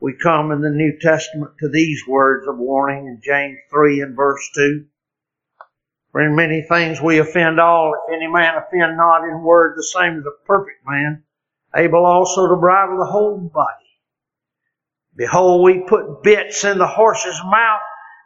we 0.00 0.14
come 0.14 0.52
in 0.52 0.60
the 0.60 0.70
New 0.70 0.96
Testament 1.00 1.52
to 1.58 1.68
these 1.68 2.06
words 2.06 2.46
of 2.46 2.56
warning 2.58 3.06
in 3.06 3.20
James 3.22 3.58
3 3.70 4.00
and 4.02 4.14
verse 4.14 4.48
2. 4.54 4.84
For 6.18 6.24
in 6.24 6.34
many 6.34 6.62
things 6.62 7.00
we 7.00 7.20
offend 7.20 7.60
all. 7.60 7.94
If 7.94 8.12
any 8.12 8.26
man 8.26 8.56
offend 8.56 8.96
not 8.96 9.22
in 9.22 9.40
word, 9.44 9.76
the 9.76 9.84
same 9.84 10.18
as 10.18 10.26
a 10.26 10.46
perfect 10.46 10.84
man, 10.84 11.22
able 11.76 12.04
also 12.04 12.48
to 12.48 12.56
bridle 12.56 12.98
the 12.98 13.04
whole 13.04 13.38
body. 13.38 14.00
Behold, 15.14 15.62
we 15.62 15.86
put 15.86 16.24
bits 16.24 16.64
in 16.64 16.78
the 16.78 16.88
horse's 16.88 17.40
mouth 17.44 17.82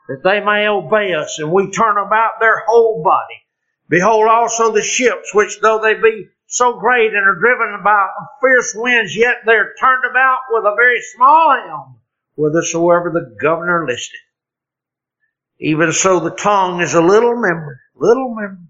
that 0.09 0.22
they 0.24 0.40
may 0.40 0.68
obey 0.68 1.12
us, 1.12 1.38
and 1.38 1.52
we 1.52 1.70
turn 1.70 1.98
about 1.98 2.40
their 2.40 2.61
whole 2.66 3.02
body. 3.02 3.42
Behold 3.90 4.26
also 4.26 4.72
the 4.72 4.81
ships, 4.81 5.35
which 5.35 5.61
though 5.61 5.78
they 5.78 5.92
be 5.92 6.28
so 6.46 6.81
great 6.81 7.12
and 7.12 7.28
are 7.28 7.40
driven 7.40 7.76
about 7.78 8.09
fierce 8.40 8.72
winds, 8.74 9.14
yet 9.14 9.42
they're 9.44 9.74
turned 9.78 10.05
about 10.11 10.38
with 10.48 10.64
a 10.64 10.74
very 10.76 11.02
small 11.14 11.50
helm, 11.50 12.00
whithersoever 12.37 13.11
the 13.11 13.37
governor 13.38 13.85
listeth. 13.87 14.18
Even 15.62 15.92
so 15.92 16.18
the 16.18 16.35
tongue 16.35 16.81
is 16.81 16.94
a 16.94 17.01
little 17.01 17.37
member, 17.37 17.81
little 17.94 18.35
member, 18.35 18.66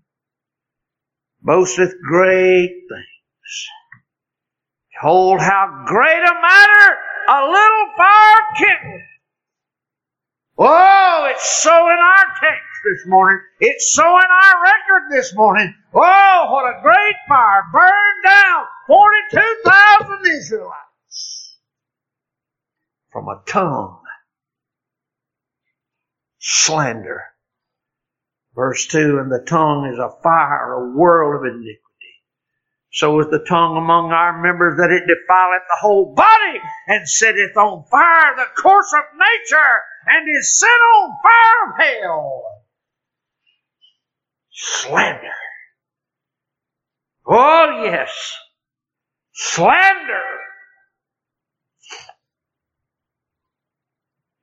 boasteth 1.41 1.95
great 2.07 2.69
things. 2.69 3.69
Behold 4.93 5.41
how 5.41 5.85
great 5.87 6.23
a 6.23 6.35
matter 6.43 6.97
a 7.31 7.41
little 7.47 7.87
fire 7.97 8.43
kindleth. 8.59 9.07
Oh, 10.59 11.29
it's 11.31 11.63
so 11.63 11.73
in 11.73 11.97
our 11.99 12.25
text 12.43 12.69
this 12.85 13.07
morning. 13.07 13.41
It's 13.61 13.95
so 13.95 14.03
in 14.03 14.31
our 14.31 14.63
record 14.63 15.11
this 15.11 15.35
morning. 15.35 15.75
Oh, 15.95 16.49
what 16.51 16.77
a 16.77 16.83
great 16.83 17.17
fire 17.27 17.63
burned 17.73 18.23
down 18.23 18.65
42,000 18.87 20.27
Israelites 20.27 21.57
from 23.11 23.29
a 23.29 23.41
tongue 23.47 24.02
slander. 26.43 27.23
Verse 28.55 28.87
2, 28.89 29.19
and 29.19 29.33
the 29.33 29.45
tongue 29.49 29.91
is 29.91 29.99
a 29.99 30.11
fire, 30.23 30.75
a 30.75 30.97
world 30.97 31.37
of 31.37 31.47
iniquity. 31.47 31.79
So 32.91 33.19
is 33.21 33.29
the 33.31 33.45
tongue 33.49 33.79
among 33.79 34.13
our 34.13 34.43
members 34.43 34.77
that 34.77 34.91
it 34.91 35.07
defileth 35.07 35.63
the 35.69 35.79
whole 35.81 36.15
body 36.15 36.61
and 36.89 37.09
setteth 37.09 37.57
on 37.57 37.85
fire 37.91 38.37
the 38.37 38.61
course 38.61 38.93
of 38.95 39.05
nature 39.17 39.79
and 40.07 40.29
is 40.37 40.59
set 40.59 40.69
on 40.69 41.17
fire 41.23 41.71
of 41.71 42.03
hell. 42.03 42.45
Slander. 44.51 45.33
Oh 47.27 47.83
yes. 47.85 48.11
Slander. 49.33 50.23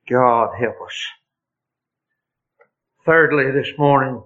God 0.08 0.50
help 0.58 0.74
us. 0.84 1.19
Thirdly, 3.06 3.50
this 3.50 3.72
morning, 3.78 4.22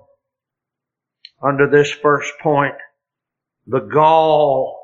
under 1.43 1.71
this 1.71 1.91
first 1.91 2.33
point, 2.43 2.75
the 3.67 3.81
gall 3.81 4.81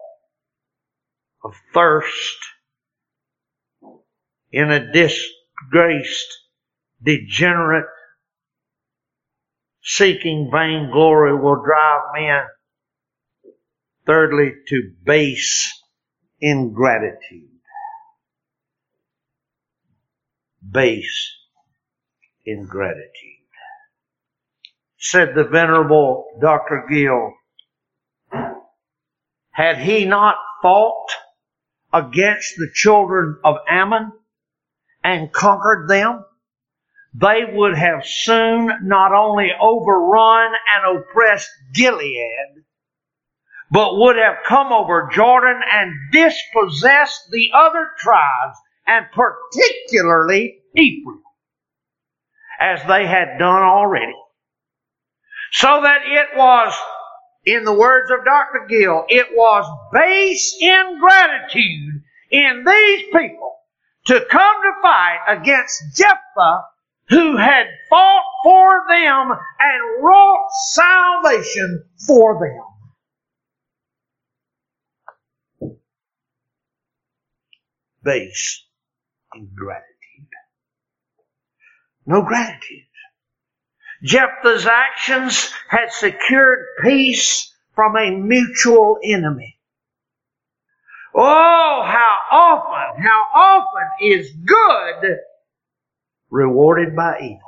of 1.43 1.55
thirst 1.75 2.39
in 4.53 4.71
a 4.71 4.93
disgraced, 4.93 6.29
degenerate, 7.03 7.87
seeking 9.83 10.51
vainglory 10.53 11.37
will 11.37 11.63
drive 11.63 12.01
men, 12.15 12.45
thirdly, 14.07 14.53
to 14.69 14.93
base 15.05 15.83
ingratitude. 16.41 17.49
Base 20.71 21.33
ingratitude. 22.45 23.30
Said 25.03 25.35
the 25.35 25.45
Venerable 25.45 26.27
Dr. 26.43 26.85
Gill, 26.91 27.33
had 29.53 29.79
he 29.79 30.05
not 30.05 30.37
fought 30.61 31.09
against 31.91 32.57
the 32.59 32.69
children 32.75 33.39
of 33.43 33.57
Ammon 33.67 34.13
and 35.03 35.33
conquered 35.33 35.89
them, 35.89 36.23
they 37.15 37.45
would 37.51 37.79
have 37.79 38.05
soon 38.05 38.71
not 38.83 39.13
only 39.13 39.51
overrun 39.59 40.53
and 40.77 40.99
oppressed 40.99 41.51
Gilead, 41.73 42.65
but 43.71 43.97
would 43.97 44.17
have 44.17 44.45
come 44.47 44.71
over 44.71 45.09
Jordan 45.11 45.63
and 45.73 45.95
dispossessed 46.13 47.31
the 47.31 47.49
other 47.55 47.89
tribes, 47.99 48.59
and 48.87 49.07
particularly 49.13 50.61
Ephraim, 50.77 51.23
as 52.61 52.83
they 52.87 53.07
had 53.07 53.39
done 53.39 53.63
already. 53.63 54.13
So 55.53 55.81
that 55.83 56.03
it 56.07 56.37
was 56.37 56.75
in 57.45 57.65
the 57.65 57.73
words 57.73 58.11
of 58.11 58.25
Dr. 58.25 58.67
Gill, 58.69 59.05
it 59.09 59.29
was 59.33 59.65
base 59.93 60.57
ingratitude 60.61 62.03
in 62.31 62.65
these 62.67 63.05
people 63.13 63.57
to 64.07 64.25
come 64.31 64.57
to 64.63 64.73
fight 64.83 65.19
against 65.29 65.97
Jephthah 65.97 66.63
who 67.09 67.37
had 67.37 67.67
fought 67.89 68.23
for 68.45 68.85
them 68.89 69.33
and 69.33 70.03
wrought 70.05 70.49
salvation 70.73 71.85
for 72.07 72.39
them. 72.39 72.65
Base 78.03 78.65
ingratitude. 79.35 79.85
No 82.07 82.23
gratitude. 82.23 82.90
Jephthah's 84.03 84.67
actions 84.67 85.53
had 85.69 85.93
secured 85.93 86.67
peace 86.83 87.55
from 87.75 87.97
a 87.97 88.11
mutual 88.11 88.99
enemy. 89.05 89.59
Oh, 91.15 91.83
how 91.85 92.17
often, 92.31 93.03
how 93.03 93.25
often 93.35 93.89
is 94.01 94.31
good 94.33 95.19
rewarded 96.31 96.97
by 96.97 97.19
evil? 97.21 97.41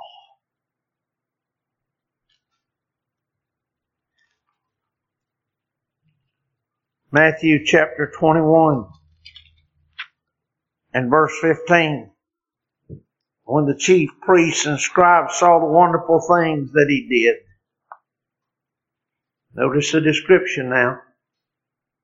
Matthew 7.10 7.64
chapter 7.64 8.10
21 8.14 8.86
and 10.94 11.10
verse 11.10 11.32
15 11.40 12.11
when 13.44 13.66
the 13.66 13.76
chief 13.76 14.10
priests 14.20 14.66
and 14.66 14.78
scribes 14.78 15.36
saw 15.36 15.58
the 15.58 15.66
wonderful 15.66 16.20
things 16.20 16.72
that 16.72 16.86
he 16.88 17.08
did. 17.08 17.36
Notice 19.54 19.92
the 19.92 20.00
description 20.00 20.70
now. 20.70 21.00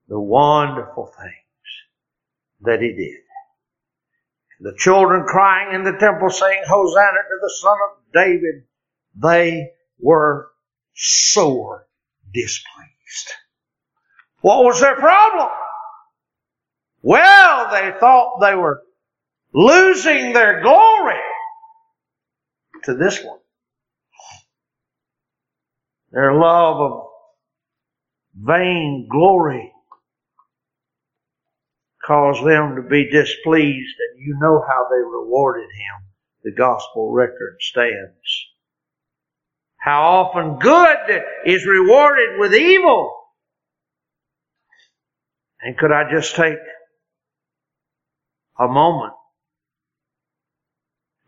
The 0.09 0.21
wonderful 0.21 1.07
things 1.07 1.33
that 2.63 2.81
he 2.81 2.93
did. 2.93 3.21
The 4.61 4.77
children 4.77 5.25
crying 5.27 5.75
in 5.75 5.85
the 5.85 5.99
temple 5.99 6.31
saying, 6.31 6.63
Hosanna 6.67 7.07
to 7.07 7.39
the 7.41 7.55
Son 7.61 7.77
of 7.91 8.13
David. 8.13 8.65
They 9.15 9.71
were 10.01 10.51
sore 10.95 11.87
displeased. 12.33 13.33
What 14.41 14.65
was 14.65 14.81
their 14.81 14.97
problem? 14.97 15.51
Well, 17.03 17.71
they 17.71 17.99
thought 17.99 18.41
they 18.41 18.55
were 18.55 18.83
losing 19.53 20.33
their 20.33 20.61
glory 20.61 21.21
to 22.85 22.95
this 22.95 23.23
one. 23.23 23.39
Their 26.11 26.35
love 26.35 26.81
of 26.81 27.07
vain 28.35 29.09
glory 29.11 29.73
caused 32.05 32.47
them 32.47 32.77
to 32.77 32.83
be 32.83 33.11
displeased, 33.11 33.97
and 34.11 34.21
you 34.21 34.39
know 34.41 34.65
how 34.67 34.89
they 34.91 35.03
rewarded 35.03 35.65
him. 35.65 36.09
The 36.45 36.53
gospel 36.53 37.13
record 37.13 37.57
stands. 37.61 38.47
How 39.77 40.03
often 40.03 40.59
good 40.59 41.23
is 41.45 41.67
rewarded 41.67 42.39
with 42.39 42.55
evil. 42.55 43.15
And 45.61 45.77
could 45.77 45.93
I 45.93 46.11
just 46.11 46.37
take 46.37 46.59
a 48.59 48.69
moment 48.69 49.13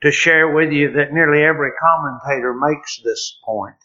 to 0.03 0.11
share 0.11 0.53
with 0.53 0.73
you 0.73 0.93
that 0.93 1.13
nearly 1.13 1.43
every 1.43 1.71
commentator 1.81 2.55
makes 2.55 3.01
this 3.03 3.39
point 3.45 3.77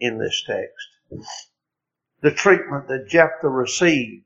in 0.00 0.18
this 0.18 0.44
text. 0.46 1.26
The 2.20 2.30
treatment 2.30 2.88
that 2.88 3.08
Jephthah 3.08 3.48
received. 3.48 4.24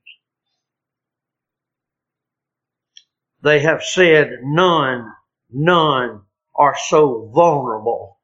They 3.43 3.61
have 3.61 3.85
said 3.85 4.31
none, 4.43 5.13
none 5.51 6.23
are 6.55 6.77
so 6.89 7.31
vulnerable 7.33 8.19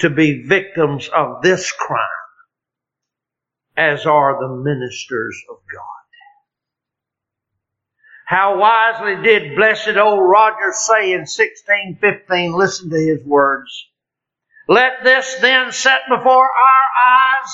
to 0.00 0.10
be 0.10 0.42
victims 0.42 1.08
of 1.08 1.42
this 1.42 1.70
crime 1.70 2.00
as 3.76 4.06
are 4.06 4.40
the 4.40 4.54
ministers 4.56 5.40
of 5.50 5.56
God. 5.72 6.03
How 8.26 8.58
wisely 8.58 9.22
did 9.22 9.54
blessed 9.54 9.96
old 9.96 10.28
Roger 10.28 10.72
say 10.72 11.12
in 11.12 11.20
1615, 11.20 12.52
listen 12.54 12.90
to 12.90 12.96
his 12.96 13.22
words. 13.24 13.70
Let 14.66 15.04
this 15.04 15.36
then 15.40 15.72
set 15.72 16.00
before 16.08 16.48
our 16.48 16.86
eyes, 17.06 17.50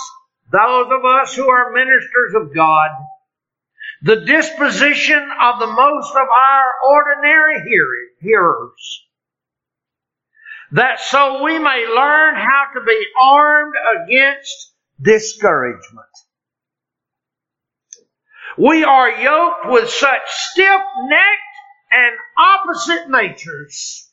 those 0.53 0.87
of 0.93 1.05
us 1.05 1.35
who 1.35 1.49
are 1.49 1.73
ministers 1.73 2.35
of 2.37 2.55
God, 2.55 2.91
the 4.03 4.25
disposition 4.25 5.29
of 5.43 5.59
the 5.59 5.67
most 5.67 6.11
of 6.13 6.29
our 6.29 6.65
ordinary 6.89 8.09
hearers, 8.21 9.07
that 10.73 11.01
so 11.01 11.43
we 11.43 11.59
may 11.59 11.87
learn 11.89 12.37
how 12.37 12.67
to 12.75 12.85
be 12.85 13.07
armed 13.21 13.75
against 14.05 14.73
discouragement. 15.03 16.07
We 18.59 18.85
are 18.85 19.11
yoked 19.11 19.67
with 19.67 19.91
such 19.91 20.23
stiff-necked 20.27 21.41
and 21.91 22.17
opposite 22.39 23.09
natures 23.09 24.11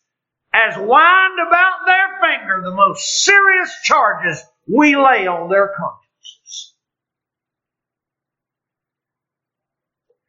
as 0.54 0.76
wind 0.78 1.39
about 1.47 1.86
their 1.86 2.19
finger 2.21 2.62
the 2.63 2.76
most 2.76 3.23
serious 3.23 3.71
charges 3.84 4.43
we 4.67 4.95
lay 4.95 5.28
on 5.28 5.50
their 5.50 5.73
consciences. 5.78 6.73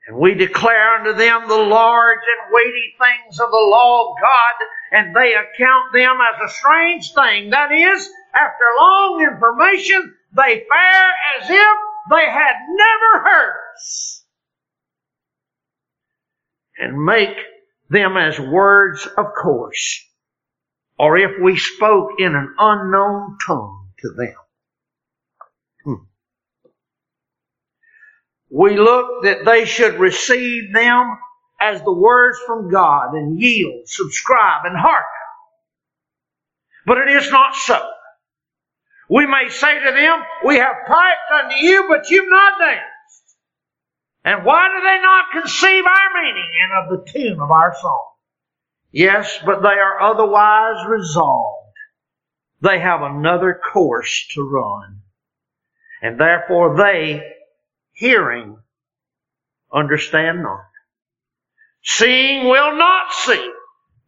And 0.07 0.18
we 0.18 0.35
declare 0.35 0.97
unto 0.97 1.12
them 1.12 1.49
the 1.49 1.57
large 1.57 2.18
and 2.18 2.53
weighty 2.53 2.94
things 2.99 3.40
of 3.40 3.51
the 3.51 3.57
law 3.57 4.11
of 4.11 4.16
God, 4.21 4.66
and 4.92 5.14
they 5.14 5.35
account 5.35 5.92
them 5.92 6.16
as 6.21 6.51
a 6.51 6.55
strange 6.55 7.12
thing. 7.12 7.51
That 7.51 7.73
is, 7.73 8.09
after 8.35 8.64
long 8.81 9.21
information, 9.31 10.14
they 10.33 10.64
fare 10.68 11.12
as 11.37 11.51
if 11.51 11.79
they 12.11 12.25
had 12.25 12.55
never 12.68 13.25
heard 13.25 13.55
us. 13.77 14.25
And 16.79 17.05
make 17.05 17.37
them 17.90 18.16
as 18.16 18.38
words 18.38 19.07
of 19.16 19.27
course, 19.40 20.05
or 20.99 21.16
if 21.18 21.33
we 21.42 21.57
spoke 21.57 22.11
in 22.18 22.35
an 22.35 22.55
unknown 22.59 23.37
tongue 23.47 23.90
to 24.01 24.09
them. 24.11 24.35
Hmm. 25.85 26.05
we 28.51 28.79
look 28.79 29.25
that 29.25 29.44
they 29.44 29.64
should 29.64 29.99
receive 29.99 30.73
them 30.73 31.18
as 31.61 31.83
the 31.83 31.92
words 31.92 32.38
from 32.47 32.71
God 32.71 33.14
and 33.14 33.40
yield, 33.40 33.88
subscribe, 33.88 34.64
and 34.64 34.77
hearken. 34.77 35.07
But 36.87 36.99
it 36.99 37.09
is 37.09 37.31
not 37.31 37.55
so. 37.57 37.81
We 39.09 39.27
may 39.27 39.49
say 39.49 39.79
to 39.79 39.92
them, 39.92 40.23
We 40.44 40.57
have 40.57 40.87
piped 40.87 41.44
unto 41.44 41.57
you, 41.57 41.87
but 41.88 42.11
you've 42.11 42.31
not 42.31 42.59
danced. 42.61 43.37
And 44.25 44.44
why 44.44 44.68
do 44.68 44.83
they 44.83 45.01
not 45.01 45.33
conceive 45.33 45.85
our 45.85 46.23
meaning 46.23 46.51
and 46.62 46.73
of 46.73 46.90
the 47.07 47.12
tune 47.12 47.40
of 47.40 47.51
our 47.51 47.75
song? 47.81 48.07
Yes, 48.90 49.38
but 49.44 49.62
they 49.62 49.68
are 49.68 50.01
otherwise 50.01 50.87
resolved. 50.87 51.75
They 52.61 52.81
have 52.81 53.03
another 53.03 53.61
course 53.73 54.27
to 54.35 54.42
run. 54.42 55.01
And 56.03 56.18
therefore 56.18 56.77
they, 56.77 57.23
hearing, 57.92 58.59
understand 59.73 60.42
not. 60.42 60.64
Seeing 61.83 62.49
will 62.49 62.77
not 62.77 63.12
see, 63.12 63.53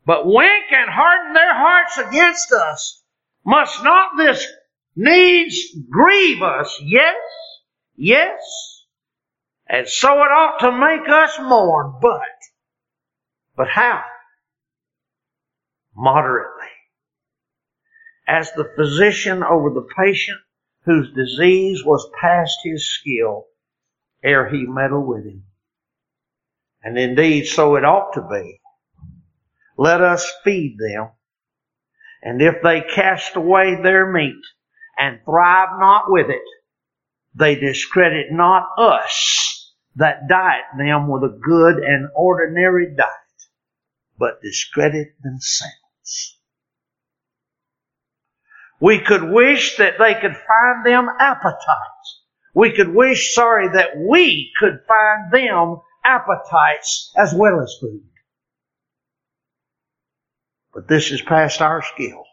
but 0.04 0.26
wink 0.26 0.64
and 0.70 0.90
harden 0.90 1.32
their 1.32 1.54
hearts 1.54 1.98
against 1.98 2.52
us. 2.52 3.02
Must 3.44 3.82
not 3.82 4.16
this 4.16 4.46
needs 4.96 5.76
grieve 5.88 6.42
us? 6.42 6.80
Yes, 6.82 7.16
yes. 7.96 8.40
And 9.68 9.88
so 9.88 10.12
it 10.14 10.32
ought 10.32 10.58
to 10.60 10.72
make 10.72 11.08
us 11.08 11.38
mourn, 11.40 11.94
but, 12.02 12.20
but 13.56 13.68
how? 13.68 14.02
Moderately. 15.94 16.66
As 18.26 18.52
the 18.52 18.70
physician 18.76 19.42
over 19.42 19.70
the 19.70 19.86
patient 19.96 20.38
whose 20.84 21.12
disease 21.12 21.84
was 21.84 22.10
past 22.20 22.58
his 22.64 22.90
skill 22.90 23.46
ere 24.22 24.48
he 24.48 24.66
meddled 24.66 25.06
with 25.06 25.24
him. 25.24 25.44
And 26.82 26.98
indeed, 26.98 27.46
so 27.46 27.76
it 27.76 27.84
ought 27.84 28.14
to 28.14 28.22
be. 28.22 28.60
Let 29.76 30.00
us 30.00 30.30
feed 30.44 30.78
them. 30.78 31.10
And 32.22 32.42
if 32.42 32.56
they 32.62 32.82
cast 32.82 33.36
away 33.36 33.80
their 33.80 34.10
meat 34.10 34.42
and 35.00 35.18
thrive 35.24 35.78
not 35.78 36.10
with 36.10 36.28
it, 36.28 36.42
they 37.34 37.54
discredit 37.54 38.26
not 38.30 38.68
us 38.76 39.74
that 39.96 40.28
diet 40.28 40.64
them 40.76 41.08
with 41.08 41.22
a 41.22 41.38
good 41.42 41.76
and 41.76 42.08
ordinary 42.14 42.94
diet, 42.94 43.08
but 44.18 44.42
discredit 44.42 45.08
themselves. 45.22 46.38
We 48.80 49.00
could 49.00 49.24
wish 49.24 49.76
that 49.76 49.94
they 49.98 50.14
could 50.14 50.36
find 50.36 50.84
them 50.86 51.08
appetites. 51.18 52.22
We 52.54 52.72
could 52.72 52.94
wish, 52.94 53.34
sorry, 53.34 53.68
that 53.68 53.96
we 53.96 54.52
could 54.58 54.80
find 54.86 55.32
them 55.32 55.80
appetites 56.04 57.12
as 57.16 57.34
well 57.34 57.60
as 57.60 57.76
food. 57.80 58.02
But 60.72 60.88
this 60.88 61.10
is 61.10 61.20
past 61.20 61.60
our 61.60 61.82
skill. 61.82 62.24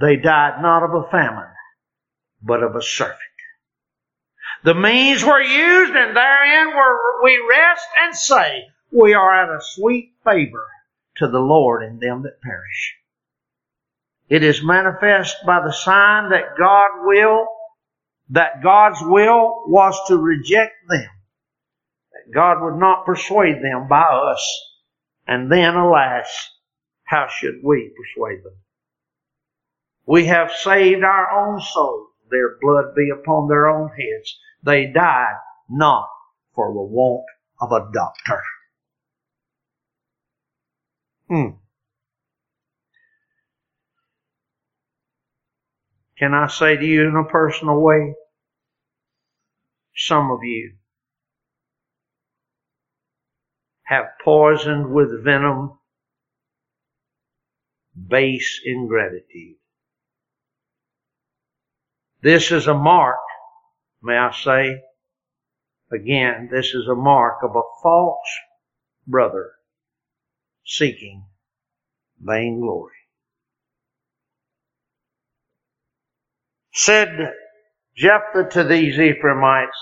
They 0.00 0.16
died 0.16 0.62
not 0.62 0.82
of 0.84 0.94
a 0.94 1.10
famine, 1.10 1.50
but 2.42 2.62
of 2.62 2.76
a 2.76 2.82
servant. 2.82 3.18
The 4.64 4.74
means 4.74 5.24
were 5.24 5.42
used, 5.42 5.94
and 5.96 6.16
therein 6.16 6.76
were 6.76 7.24
we 7.24 7.38
rest 7.50 7.86
and 8.02 8.16
say, 8.16 8.64
We 8.92 9.14
are 9.14 9.44
at 9.44 9.50
a 9.56 9.62
sweet 9.62 10.14
favor 10.24 10.66
to 11.16 11.28
the 11.28 11.40
Lord 11.40 11.82
in 11.84 11.98
them 12.00 12.22
that 12.24 12.42
perish. 12.42 12.96
It 14.28 14.44
is 14.44 14.64
manifest 14.64 15.36
by 15.46 15.60
the 15.64 15.72
sign 15.72 16.30
that 16.30 16.56
God 16.58 16.88
will, 17.06 17.46
that 18.30 18.62
God's 18.62 19.00
will 19.02 19.64
was 19.68 19.98
to 20.08 20.18
reject 20.18 20.74
them 20.88 21.08
That 22.12 22.32
God 22.34 22.62
would 22.62 22.78
not 22.78 23.06
persuade 23.06 23.62
them 23.62 23.88
by 23.88 24.02
us. 24.02 24.44
And 25.26 25.50
then, 25.52 25.76
alas, 25.76 26.28
how 27.04 27.28
should 27.28 27.60
we 27.64 27.92
persuade 27.96 28.44
them? 28.44 28.54
We 30.06 30.26
have 30.26 30.52
saved 30.52 31.02
our 31.02 31.30
own 31.30 31.60
souls. 31.60 32.10
Their 32.30 32.56
blood 32.60 32.94
be 32.94 33.10
upon 33.10 33.48
their 33.48 33.68
own 33.68 33.88
heads. 33.88 34.38
They 34.62 34.86
died 34.86 35.36
not 35.68 36.08
for 36.54 36.72
the 36.72 36.80
want 36.80 37.24
of 37.60 37.72
a 37.72 37.88
doctor. 37.92 38.42
Hmm. 41.28 41.56
Can 46.18 46.34
I 46.34 46.46
say 46.46 46.76
to 46.76 46.84
you 46.84 47.08
in 47.08 47.16
a 47.16 47.24
personal 47.24 47.80
way? 47.80 48.14
Some 49.94 50.30
of 50.30 50.42
you 50.42 50.76
have 53.82 54.06
poisoned 54.24 54.92
with 54.92 55.24
venom 55.24 55.78
base 58.08 58.60
ingratitude. 58.64 59.56
This 62.22 62.50
is 62.50 62.66
a 62.66 62.74
mark, 62.74 63.18
may 64.02 64.16
I 64.16 64.32
say, 64.32 64.82
again, 65.92 66.48
this 66.50 66.74
is 66.74 66.88
a 66.88 66.94
mark 66.94 67.42
of 67.42 67.54
a 67.54 67.62
false 67.82 68.26
brother 69.06 69.52
seeking 70.64 71.24
vainglory. 72.20 72.92
Said 76.72 77.32
Jephthah 77.96 78.50
to 78.52 78.64
these 78.64 78.98
Ephraimites, 78.98 79.78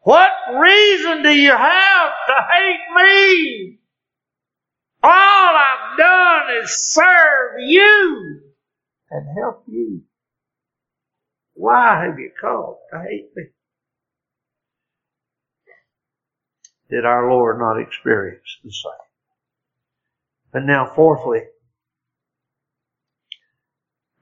what 0.00 0.30
reason 0.58 1.22
do 1.22 1.30
you 1.30 1.50
have 1.50 2.12
to 2.28 2.34
hate 2.52 2.86
me? 2.96 3.78
All 5.02 5.56
I've 5.56 5.98
done 5.98 6.62
is 6.62 6.92
serve 6.92 7.60
you 7.60 8.40
and 9.10 9.38
help 9.38 9.64
you. 9.66 10.02
Why 11.54 12.04
have 12.04 12.18
you 12.18 12.30
called 12.40 12.76
to 12.90 12.98
hate 13.00 13.30
me? 13.34 13.44
Did 16.90 17.04
our 17.04 17.30
Lord 17.30 17.58
not 17.58 17.80
experience 17.80 18.58
the 18.62 18.70
same? 18.70 18.92
And 20.52 20.66
now, 20.66 20.92
fourthly, 20.94 21.40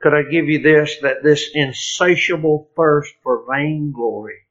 could 0.01 0.15
I 0.15 0.23
give 0.23 0.47
you 0.47 0.61
this, 0.61 0.99
that 1.03 1.23
this 1.23 1.51
insatiable 1.55 2.71
thirst 2.77 3.15
for 3.23 3.45
vainglory 3.49 4.47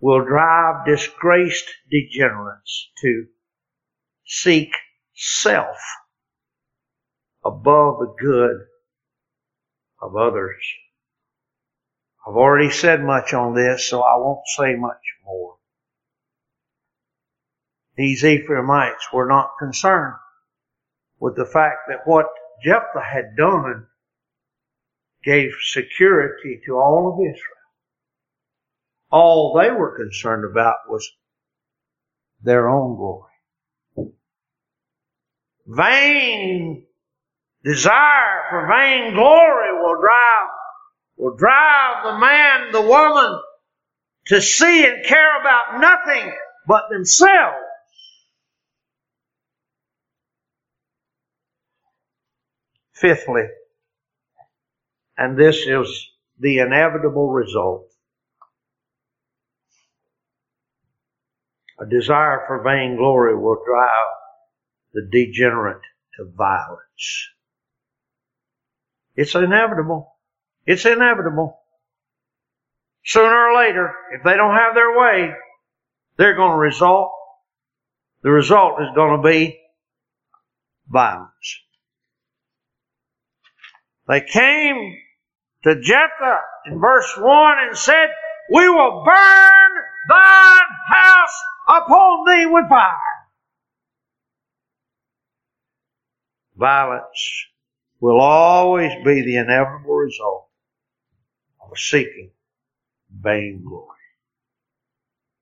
will 0.00 0.24
drive 0.24 0.84
disgraced 0.86 1.70
degenerates 1.90 2.90
to 3.00 3.26
seek 4.26 4.74
self 5.14 5.78
above 7.44 7.98
the 8.00 8.14
good 8.18 8.66
of 10.02 10.16
others. 10.16 10.62
I've 12.26 12.36
already 12.36 12.70
said 12.70 13.02
much 13.02 13.34
on 13.34 13.54
this, 13.54 13.88
so 13.88 14.00
I 14.00 14.16
won't 14.16 14.46
say 14.56 14.74
much 14.76 15.16
more. 15.24 15.56
These 17.96 18.24
Ephraimites 18.24 19.12
were 19.12 19.26
not 19.26 19.52
concerned 19.58 20.14
with 21.20 21.36
the 21.36 21.46
fact 21.46 21.88
that 21.88 22.06
what 22.06 22.26
Jephthah 22.62 23.04
had 23.04 23.36
done 23.36 23.86
gave 25.22 25.52
security 25.62 26.60
to 26.66 26.72
all 26.72 27.12
of 27.12 27.20
Israel. 27.20 27.54
All 29.10 29.54
they 29.58 29.70
were 29.70 29.96
concerned 29.96 30.44
about 30.44 30.76
was 30.88 31.08
their 32.42 32.68
own 32.68 32.96
glory. 32.96 33.30
Vain 35.66 36.84
desire 37.64 38.42
for 38.50 38.66
vain 38.66 39.14
glory 39.14 39.72
will 39.80 40.00
drive, 40.00 40.50
will 41.24 41.36
drive 41.36 42.04
the 42.04 42.18
man, 42.18 42.70
the 42.72 42.82
woman 42.82 43.40
to 44.26 44.42
see 44.42 44.84
and 44.84 45.06
care 45.06 45.40
about 45.40 45.80
nothing 45.80 46.34
but 46.66 46.90
themselves. 46.90 47.56
Fifthly, 52.92 53.44
and 55.16 55.38
this 55.38 55.66
is 55.66 56.10
the 56.38 56.58
inevitable 56.58 57.30
result 57.30 57.90
A 61.80 61.86
desire 61.86 62.44
for 62.46 62.62
vainglory 62.62 63.36
will 63.36 63.58
drive 63.66 64.06
the 64.92 65.08
degenerate 65.10 65.82
to 66.16 66.24
violence. 66.24 67.30
It's 69.16 69.34
inevitable. 69.34 70.13
It's 70.66 70.84
inevitable. 70.86 71.58
Sooner 73.04 73.50
or 73.50 73.56
later, 73.56 73.92
if 74.12 74.22
they 74.24 74.34
don't 74.34 74.56
have 74.56 74.74
their 74.74 74.98
way, 74.98 75.30
they're 76.16 76.36
going 76.36 76.52
to 76.52 76.58
result, 76.58 77.12
the 78.22 78.30
result 78.30 78.80
is 78.80 78.88
going 78.94 79.20
to 79.20 79.28
be 79.28 79.60
violence. 80.88 81.60
They 84.08 84.22
came 84.22 84.96
to 85.64 85.80
Jephthah 85.80 86.40
in 86.66 86.78
verse 86.78 87.12
1 87.18 87.56
and 87.68 87.76
said, 87.76 88.08
we 88.50 88.68
will 88.68 89.02
burn 89.04 89.70
thine 90.08 90.62
house 90.88 91.42
upon 91.68 92.26
thee 92.26 92.46
with 92.46 92.68
fire. 92.68 92.96
Violence 96.56 97.46
will 98.00 98.20
always 98.20 98.92
be 99.04 99.22
the 99.22 99.36
inevitable 99.36 99.94
result 99.94 100.48
of 101.70 101.78
seeking 101.78 102.30
vainglory. 103.10 103.88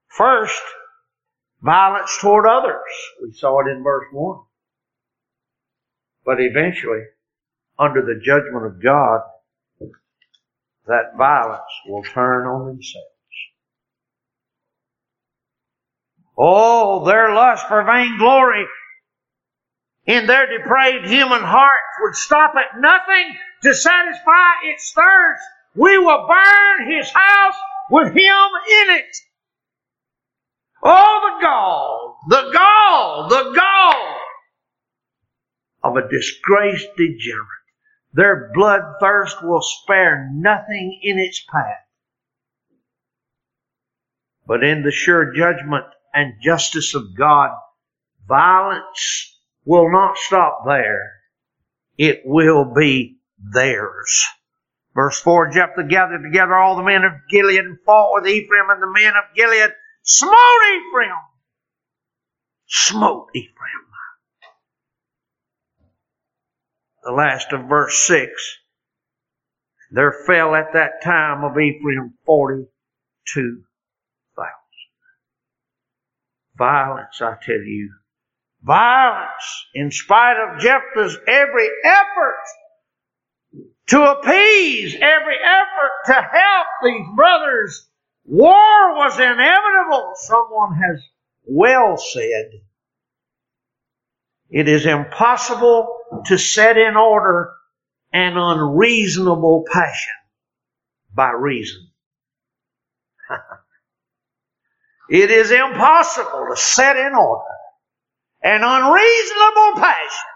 First, 0.08 0.62
violence 1.62 2.16
toward 2.20 2.46
others. 2.46 2.90
We 3.22 3.32
saw 3.32 3.60
it 3.60 3.70
in 3.70 3.82
verse 3.82 4.06
1. 4.12 4.40
But 6.24 6.40
eventually, 6.40 7.02
under 7.78 8.02
the 8.02 8.20
judgment 8.22 8.66
of 8.66 8.82
God, 8.82 9.20
that 10.86 11.16
violence 11.16 11.62
will 11.86 12.02
turn 12.02 12.46
on 12.46 12.66
themselves. 12.66 13.06
Oh, 16.36 17.04
their 17.04 17.34
lust 17.34 17.66
for 17.68 17.84
vainglory 17.84 18.66
in 20.06 20.26
their 20.26 20.46
depraved 20.46 21.06
human 21.06 21.42
hearts 21.42 21.96
would 22.00 22.16
stop 22.16 22.54
at 22.56 22.80
nothing 22.80 23.36
to 23.62 23.74
satisfy 23.74 24.50
its 24.64 24.92
thirst. 24.92 25.42
We 25.74 25.98
will 25.98 26.28
burn 26.28 26.90
his 26.90 27.10
house 27.12 27.56
with 27.90 28.08
him 28.08 28.14
in 28.16 28.96
it. 28.96 29.16
Oh, 30.82 31.38
the 31.38 31.46
gall, 31.46 32.18
the 32.28 32.50
gall, 32.52 33.28
the 33.28 33.52
gall 33.54 34.18
of 35.84 35.96
a 35.96 36.08
disgraced 36.08 36.88
degenerate. 36.96 37.46
Their 38.12 38.52
bloodthirst 38.54 39.42
will 39.42 39.62
spare 39.62 40.28
nothing 40.32 41.00
in 41.02 41.18
its 41.18 41.42
path. 41.50 41.86
But 44.46 44.62
in 44.62 44.82
the 44.82 44.90
sure 44.90 45.32
judgment 45.32 45.86
and 46.12 46.34
justice 46.42 46.94
of 46.94 47.16
God, 47.16 47.50
violence 48.28 49.40
will 49.64 49.90
not 49.90 50.18
stop 50.18 50.64
there. 50.66 51.12
It 51.96 52.22
will 52.24 52.64
be 52.74 53.18
theirs. 53.38 54.26
Verse 54.94 55.20
4, 55.20 55.50
Jephthah 55.50 55.84
gathered 55.88 56.22
together 56.22 56.54
all 56.54 56.76
the 56.76 56.82
men 56.82 57.04
of 57.04 57.12
Gilead 57.30 57.60
and 57.60 57.78
fought 57.86 58.12
with 58.14 58.28
Ephraim, 58.28 58.68
and 58.68 58.82
the 58.82 58.92
men 58.92 59.14
of 59.16 59.34
Gilead 59.34 59.70
smote 60.02 60.36
Ephraim. 60.36 61.16
Smote 62.66 63.28
Ephraim. 63.34 63.82
The 67.04 67.12
last 67.12 67.52
of 67.52 67.68
verse 67.68 67.98
6. 68.06 68.30
There 69.90 70.14
fell 70.26 70.54
at 70.54 70.72
that 70.74 71.02
time 71.02 71.42
of 71.42 71.58
Ephraim 71.58 72.14
42,000. 72.24 73.64
Violence, 76.56 77.20
I 77.20 77.34
tell 77.42 77.56
you. 77.56 77.92
Violence, 78.62 79.66
in 79.74 79.90
spite 79.90 80.36
of 80.36 80.60
Jephthah's 80.60 81.18
every 81.26 81.68
effort 81.84 82.44
to 83.88 84.02
appease, 84.02 84.94
every 84.94 85.36
effort 85.44 85.92
to 86.06 86.12
help 86.12 86.66
these 86.84 87.06
brothers. 87.16 87.88
War 88.24 88.96
was 88.96 89.18
inevitable, 89.18 90.12
someone 90.16 90.74
has 90.74 91.02
well 91.44 91.96
said. 91.96 92.60
It 94.50 94.68
is 94.68 94.86
impossible 94.86 95.98
to 96.26 96.38
set 96.38 96.76
in 96.76 96.96
order 96.96 97.52
an 98.12 98.36
unreasonable 98.36 99.64
passion 99.70 100.12
by 101.14 101.30
reason. 101.30 101.88
it 105.10 105.30
is 105.30 105.50
impossible 105.50 106.46
to 106.50 106.56
set 106.56 106.96
in 106.96 107.14
order 107.14 107.44
an 108.42 108.62
unreasonable 108.62 109.80
passion 109.80 110.30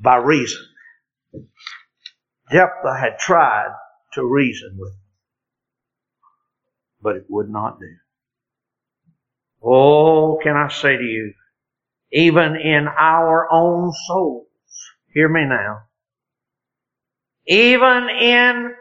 by 0.00 0.16
reason. 0.16 0.67
Jephthah 2.50 2.98
had 2.98 3.18
tried 3.18 3.74
to 4.14 4.24
reason 4.24 4.76
with 4.78 4.92
him, 4.92 5.00
but 7.02 7.16
it 7.16 7.26
would 7.28 7.50
not 7.50 7.78
do. 7.78 7.94
Oh, 9.62 10.38
can 10.42 10.56
I 10.56 10.68
say 10.68 10.96
to 10.96 11.02
you, 11.02 11.34
even 12.12 12.56
in 12.56 12.88
our 12.88 13.48
own 13.50 13.92
souls, 14.06 14.46
hear 15.12 15.28
me 15.28 15.44
now, 15.44 15.82
even 17.46 18.08
in 18.08 18.74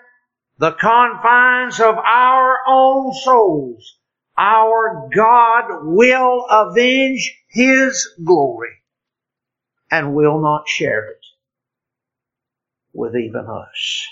the 0.59 0.71
confines 0.71 1.79
of 1.79 1.97
our 1.97 2.59
own 2.67 3.13
souls, 3.13 3.97
our 4.37 5.09
God 5.13 5.83
will 5.83 6.45
avenge 6.49 7.43
His 7.49 8.07
glory 8.23 8.81
and 9.91 10.15
will 10.15 10.39
not 10.39 10.67
share 10.67 11.09
it 11.09 11.26
with 12.97 13.15
even 13.15 13.45
us. 13.45 14.07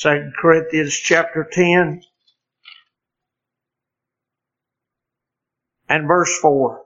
2 0.00 0.30
Corinthians 0.40 0.94
chapter 0.94 1.46
10 1.50 2.02
and 5.88 6.06
verse 6.06 6.38
4. 6.38 6.84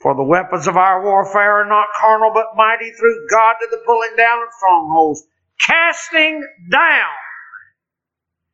For 0.00 0.14
the 0.14 0.22
weapons 0.22 0.68
of 0.68 0.76
our 0.76 1.02
warfare 1.04 1.62
are 1.62 1.68
not 1.68 1.88
carnal, 2.00 2.30
but 2.32 2.56
mighty 2.56 2.92
through 2.92 3.26
God 3.28 3.54
to 3.60 3.66
the 3.70 3.82
pulling 3.84 4.14
down 4.16 4.42
of 4.42 4.48
strongholds, 4.56 5.26
casting 5.58 6.46
down 6.70 7.10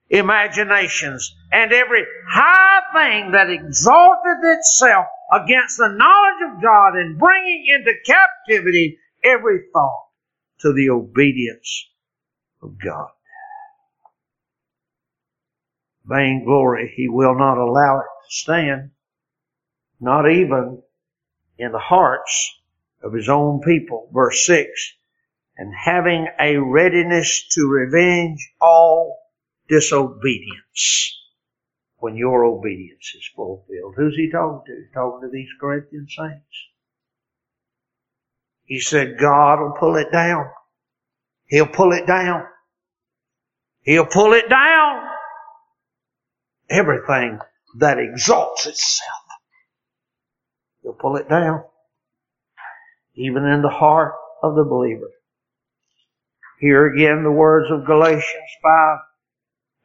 imaginations 0.08 1.36
and 1.52 1.72
every 1.72 2.04
high 2.28 2.80
thing 2.94 3.32
that 3.32 3.50
exalted 3.50 4.38
itself 4.42 5.06
against 5.32 5.76
the 5.76 5.88
knowledge 5.88 6.54
of 6.56 6.62
God 6.62 6.96
and 6.96 7.18
bringing 7.18 7.66
into 7.68 7.92
captivity 8.06 8.98
every 9.22 9.60
thought 9.72 10.05
to 10.60 10.72
the 10.72 10.90
obedience 10.90 11.88
of 12.62 12.76
God. 12.82 13.08
Vainglory, 16.04 16.92
he 16.94 17.08
will 17.08 17.36
not 17.36 17.58
allow 17.58 17.98
it 17.98 18.06
to 18.28 18.30
stand, 18.30 18.90
not 20.00 20.30
even 20.30 20.82
in 21.58 21.72
the 21.72 21.78
hearts 21.78 22.60
of 23.02 23.12
his 23.12 23.28
own 23.28 23.60
people. 23.60 24.08
Verse 24.12 24.46
6 24.46 24.68
And 25.56 25.74
having 25.74 26.28
a 26.40 26.56
readiness 26.56 27.48
to 27.52 27.68
revenge 27.68 28.52
all 28.60 29.18
disobedience 29.68 31.20
when 31.98 32.14
your 32.16 32.44
obedience 32.44 33.14
is 33.16 33.28
fulfilled. 33.34 33.94
Who's 33.96 34.16
he 34.16 34.30
talking 34.30 34.62
to? 34.66 34.80
He's 34.80 34.94
talking 34.94 35.22
to 35.22 35.32
these 35.32 35.48
Corinthian 35.60 36.06
saints. 36.08 36.68
He 38.66 38.80
said, 38.80 39.18
God 39.18 39.60
will 39.60 39.76
pull 39.78 39.96
it 39.96 40.10
down. 40.12 40.50
He'll 41.46 41.68
pull 41.68 41.92
it 41.92 42.06
down. 42.06 42.44
He'll 43.82 44.06
pull 44.06 44.32
it 44.32 44.48
down. 44.48 45.08
Everything 46.68 47.38
that 47.78 47.98
exalts 47.98 48.66
itself. 48.66 49.12
He'll 50.82 50.94
pull 50.94 51.16
it 51.16 51.28
down. 51.28 51.62
Even 53.14 53.44
in 53.44 53.62
the 53.62 53.68
heart 53.68 54.14
of 54.42 54.56
the 54.56 54.64
believer. 54.64 55.10
Here 56.58 56.86
again 56.86 57.22
the 57.22 57.30
words 57.30 57.70
of 57.70 57.86
Galatians 57.86 58.50
5 58.62 58.98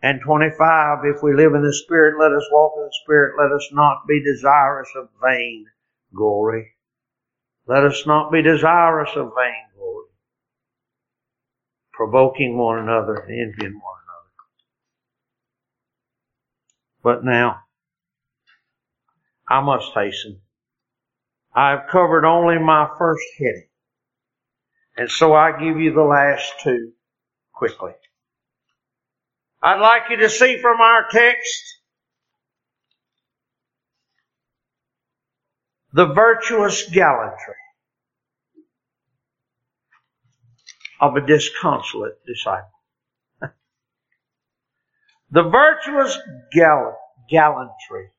and 0.03 0.21
25. 0.25 0.99
If 1.05 1.21
we 1.21 1.35
live 1.35 1.53
in 1.53 1.61
the 1.61 1.73
Spirit, 1.73 2.19
let 2.19 2.31
us 2.31 2.47
walk 2.51 2.73
in 2.77 2.83
the 2.83 2.93
Spirit. 3.03 3.35
Let 3.37 3.51
us 3.51 3.67
not 3.71 4.07
be 4.07 4.23
desirous 4.23 4.89
of 4.95 5.09
vain 5.21 5.65
glory. 6.15 6.71
Let 7.67 7.83
us 7.83 8.05
not 8.05 8.31
be 8.31 8.41
desirous 8.41 9.11
of 9.15 9.33
vain 9.35 9.65
glory, 9.75 10.07
provoking 11.93 12.57
one 12.57 12.79
another, 12.79 13.15
and 13.15 13.31
envying 13.31 13.79
one 13.79 13.99
another. 14.03 14.31
But 17.03 17.23
now, 17.25 17.61
I 19.49 19.61
must 19.61 19.91
hasten. 19.93 20.41
I've 21.53 21.89
covered 21.89 22.25
only 22.25 22.57
my 22.59 22.89
first 22.97 23.25
heading. 23.37 23.67
And 24.97 25.09
so 25.09 25.33
I 25.33 25.51
give 25.59 25.79
you 25.79 25.93
the 25.93 26.03
last 26.03 26.53
two 26.63 26.93
quickly. 27.53 27.93
I'd 29.61 29.79
like 29.79 30.03
you 30.09 30.17
to 30.17 30.29
see 30.29 30.59
from 30.61 30.81
our 30.81 31.05
text 31.11 31.80
the 35.93 36.05
virtuous 36.07 36.89
gallantry 36.89 37.55
of 41.01 41.15
a 41.15 41.25
disconsolate 41.25 42.23
disciple. 42.25 42.69
the 45.31 45.43
virtuous 45.43 46.17
gall- 46.55 46.97
gallantry 47.29 48.09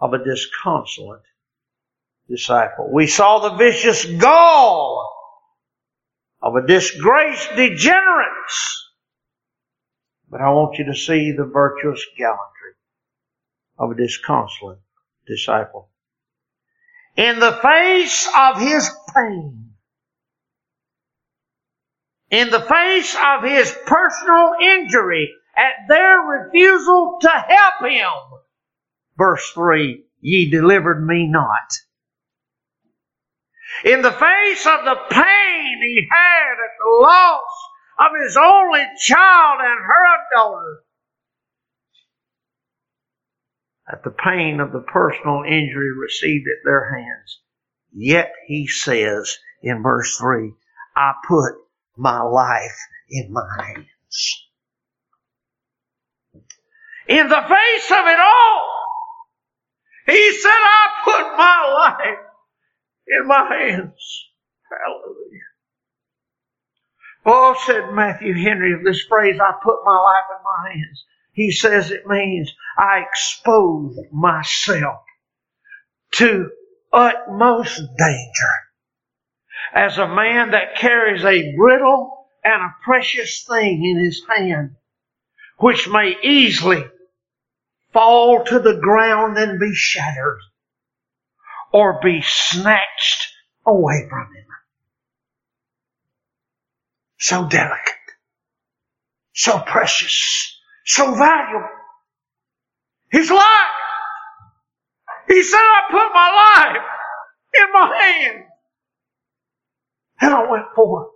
of 0.00 0.14
a 0.14 0.24
disconsolate 0.24 1.22
disciple. 2.28 2.90
We 2.92 3.06
saw 3.06 3.38
the 3.38 3.56
vicious 3.56 4.04
gall 4.04 5.14
of 6.42 6.54
a 6.56 6.66
disgraced 6.66 7.50
degenerate 7.56 8.28
But 10.30 10.40
I 10.40 10.50
want 10.50 10.78
you 10.78 10.86
to 10.86 10.94
see 10.94 11.32
the 11.32 11.44
virtuous 11.44 12.04
gallantry 12.16 12.74
of 13.78 13.90
a 13.90 13.94
disconsolate 13.94 14.80
disciple. 15.26 15.90
In 17.18 17.40
the 17.40 17.58
face 17.60 18.28
of 18.38 18.60
his 18.60 18.88
pain, 19.12 19.72
in 22.30 22.50
the 22.50 22.60
face 22.60 23.16
of 23.16 23.42
his 23.42 23.76
personal 23.86 24.52
injury, 24.62 25.34
at 25.56 25.88
their 25.88 26.20
refusal 26.20 27.18
to 27.22 27.28
help 27.28 27.90
him, 27.90 28.38
verse 29.16 29.50
3, 29.50 30.04
ye 30.20 30.48
delivered 30.48 31.04
me 31.04 31.26
not. 31.26 31.68
In 33.84 34.02
the 34.02 34.12
face 34.12 34.64
of 34.64 34.84
the 34.84 35.00
pain 35.10 35.82
he 35.82 36.06
had 36.08 36.52
at 36.52 36.76
the 36.78 37.00
loss 37.02 37.68
of 37.98 38.12
his 38.22 38.36
only 38.36 38.86
child 39.00 39.60
and 39.60 39.80
her 39.84 40.16
daughter, 40.36 40.82
at 43.90 44.04
the 44.04 44.10
pain 44.10 44.60
of 44.60 44.72
the 44.72 44.80
personal 44.80 45.42
injury 45.46 45.90
received 45.96 46.46
at 46.48 46.64
their 46.64 46.92
hands. 46.94 47.40
Yet 47.92 48.32
he 48.46 48.66
says 48.66 49.38
in 49.62 49.82
verse 49.82 50.18
3, 50.18 50.52
I 50.96 51.14
put 51.26 51.54
my 51.96 52.20
life 52.20 52.78
in 53.08 53.32
my 53.32 53.48
hands. 53.58 54.44
In 57.08 57.28
the 57.28 57.42
face 57.42 57.90
of 57.90 58.06
it 58.06 58.20
all, 58.20 58.74
he 60.06 60.32
said, 60.32 60.50
I 60.50 60.88
put 61.04 61.36
my 61.36 61.72
life 61.74 62.18
in 63.08 63.26
my 63.26 63.54
hands. 63.54 64.28
Hallelujah. 64.70 65.48
Oh, 67.26 67.56
said 67.66 67.92
Matthew 67.92 68.34
Henry 68.34 68.74
of 68.74 68.84
this 68.84 69.02
phrase, 69.08 69.38
I 69.40 69.52
put 69.62 69.84
my 69.84 69.98
life 69.98 70.24
in 70.30 70.44
my 70.44 70.70
hands. 70.72 71.04
He 71.38 71.52
says 71.52 71.92
it 71.92 72.04
means 72.04 72.52
I 72.76 73.04
expose 73.08 73.96
myself 74.10 75.04
to 76.14 76.50
utmost 76.92 77.80
danger. 77.96 78.54
As 79.72 79.98
a 79.98 80.08
man 80.08 80.50
that 80.50 80.74
carries 80.74 81.24
a 81.24 81.54
brittle 81.54 82.26
and 82.42 82.60
a 82.60 82.74
precious 82.82 83.44
thing 83.48 83.84
in 83.84 84.04
his 84.04 84.20
hand, 84.28 84.74
which 85.58 85.88
may 85.88 86.16
easily 86.24 86.84
fall 87.92 88.42
to 88.46 88.58
the 88.58 88.80
ground 88.80 89.38
and 89.38 89.60
be 89.60 89.72
shattered 89.72 90.40
or 91.72 92.00
be 92.02 92.20
snatched 92.20 93.32
away 93.64 94.08
from 94.10 94.26
him. 94.34 94.46
So 97.18 97.48
delicate, 97.48 97.94
so 99.34 99.60
precious, 99.60 100.57
so 100.88 101.14
valuable. 101.14 101.68
His 103.10 103.30
life. 103.30 103.44
He 105.28 105.42
said, 105.42 105.58
I 105.58 105.82
put 105.90 106.12
my 106.14 106.64
life 106.64 106.82
in 107.54 107.72
my 107.72 107.96
hand. 107.96 108.44
And 110.20 110.34
I 110.34 110.50
went 110.50 110.64
forth 110.74 111.08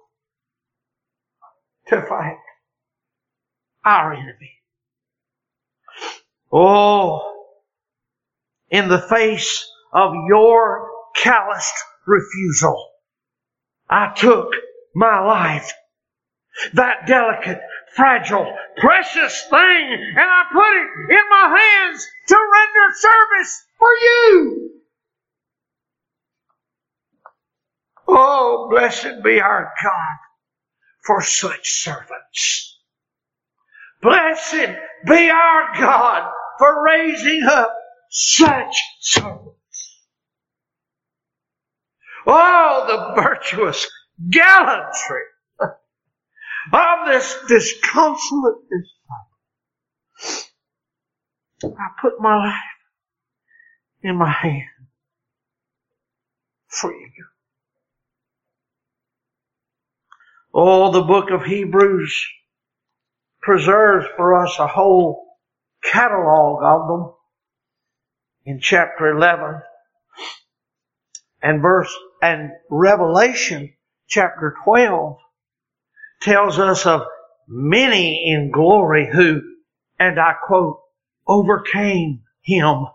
to 1.88 2.02
fight 2.02 2.36
our 3.84 4.12
enemy. 4.12 4.52
Oh, 6.52 7.46
in 8.70 8.88
the 8.88 9.00
face 9.00 9.66
of 9.94 10.12
your 10.28 10.86
calloused 11.16 11.74
refusal, 12.06 12.90
I 13.88 14.12
took 14.14 14.52
my 14.94 15.20
life. 15.20 15.72
That 16.74 17.06
delicate, 17.06 17.60
fragile, 17.96 18.56
precious 18.76 19.42
thing, 19.48 20.14
and 20.16 20.18
I 20.18 20.44
put 20.52 20.76
it 20.76 21.18
in 21.18 21.28
my 21.30 21.58
hands 21.58 22.06
to 22.28 22.36
render 22.36 22.94
service 22.94 23.64
for 23.78 23.88
you. 24.00 24.70
Oh, 28.08 28.68
blessed 28.70 29.22
be 29.22 29.40
our 29.40 29.72
God 29.82 30.16
for 31.04 31.22
such 31.22 31.70
servants. 31.82 32.78
Blessed 34.02 34.70
be 35.06 35.30
our 35.30 35.74
God 35.78 36.30
for 36.58 36.84
raising 36.84 37.44
up 37.44 37.74
such 38.10 38.76
servants. 39.00 40.02
Oh, 42.26 43.14
the 43.16 43.22
virtuous 43.22 43.86
gallantry 44.30 45.22
of 46.70 47.08
this 47.08 47.36
disconsolate 47.48 48.62
disciple. 48.70 49.32
I 51.78 51.88
put 52.00 52.20
my 52.20 52.36
life 52.36 52.54
in 54.02 54.16
my 54.16 54.30
hand 54.30 54.62
for 56.68 56.92
you. 56.92 57.24
Oh, 60.54 60.92
the 60.92 61.02
book 61.02 61.30
of 61.30 61.44
Hebrews 61.44 62.26
preserves 63.40 64.06
for 64.16 64.44
us 64.44 64.58
a 64.58 64.66
whole 64.66 65.38
catalog 65.82 66.62
of 66.62 66.88
them 66.88 67.14
in 68.44 68.60
chapter 68.60 69.16
11 69.16 69.62
and 71.42 71.62
verse 71.62 71.92
and 72.22 72.50
Revelation 72.70 73.72
chapter 74.08 74.54
12 74.64 75.16
tells 76.22 76.58
us 76.58 76.86
of 76.86 77.02
many 77.48 78.30
in 78.32 78.50
glory 78.50 79.08
who, 79.12 79.42
and 79.98 80.18
I 80.18 80.34
quote, 80.46 80.80
overcame 81.26 82.22
him 82.42 82.86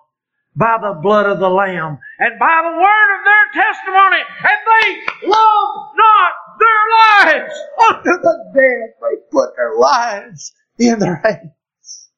by 0.56 0.78
the 0.82 1.00
blood 1.02 1.28
of 1.28 1.40
the 1.40 1.50
Lamb 1.50 2.00
and 2.20 2.40
by 2.40 2.62
the 2.64 2.78
word 2.78 3.18
of 3.18 3.26
their 3.26 3.64
testimony, 3.64 4.22
and 4.40 4.60
they 4.68 5.28
loved 5.28 5.98
not 5.98 6.32
their 6.60 7.36
lives 7.36 7.54
unto 7.90 8.22
the 8.22 8.52
death. 8.56 8.96
They 9.02 9.22
put 9.32 9.56
their 9.56 9.78
lives 9.78 10.54
in 10.80 11.00
their 11.00 11.22
hands 11.24 12.10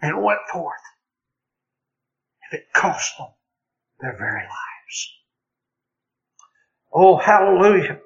and 0.00 0.22
went 0.22 0.40
forth. 0.52 0.76
If 2.50 2.60
it 2.60 2.72
cost 2.72 3.18
them 3.18 3.28
their 4.00 4.16
very 4.16 4.42
lives. 4.42 5.12
Oh, 6.92 7.16
hallelujah. 7.16 8.00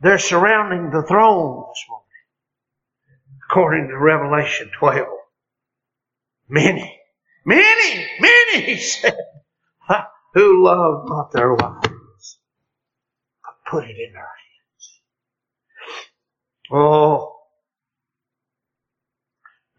They're 0.00 0.18
surrounding 0.18 0.90
the 0.90 1.02
throne 1.02 1.64
this 1.68 1.84
morning. 1.88 2.04
According 3.50 3.88
to 3.88 3.98
Revelation 3.98 4.70
12. 4.78 5.06
Many, 6.48 7.00
many, 7.44 8.06
many, 8.20 8.64
he 8.64 8.76
said, 8.76 9.16
who 10.34 10.64
love 10.64 11.04
not 11.08 11.32
their 11.32 11.54
lives, 11.54 12.38
but 13.42 13.54
put 13.70 13.84
it 13.84 13.96
in 13.98 14.12
their 14.12 14.22
hands. 14.22 15.00
Oh, 16.72 17.34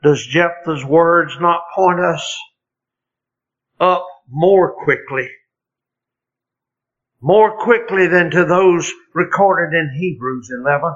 does 0.04 0.26
Jephthah's 0.26 0.86
words 0.86 1.38
not 1.40 1.62
point 1.76 2.00
us 2.00 2.38
up 3.80 4.06
more 4.30 4.76
quickly? 4.84 5.30
More 7.22 7.58
quickly 7.58 8.08
than 8.08 8.32
to 8.32 8.46
those 8.46 8.92
recorded 9.14 9.76
in 9.76 9.92
Hebrews 10.00 10.50
11. 10.52 10.96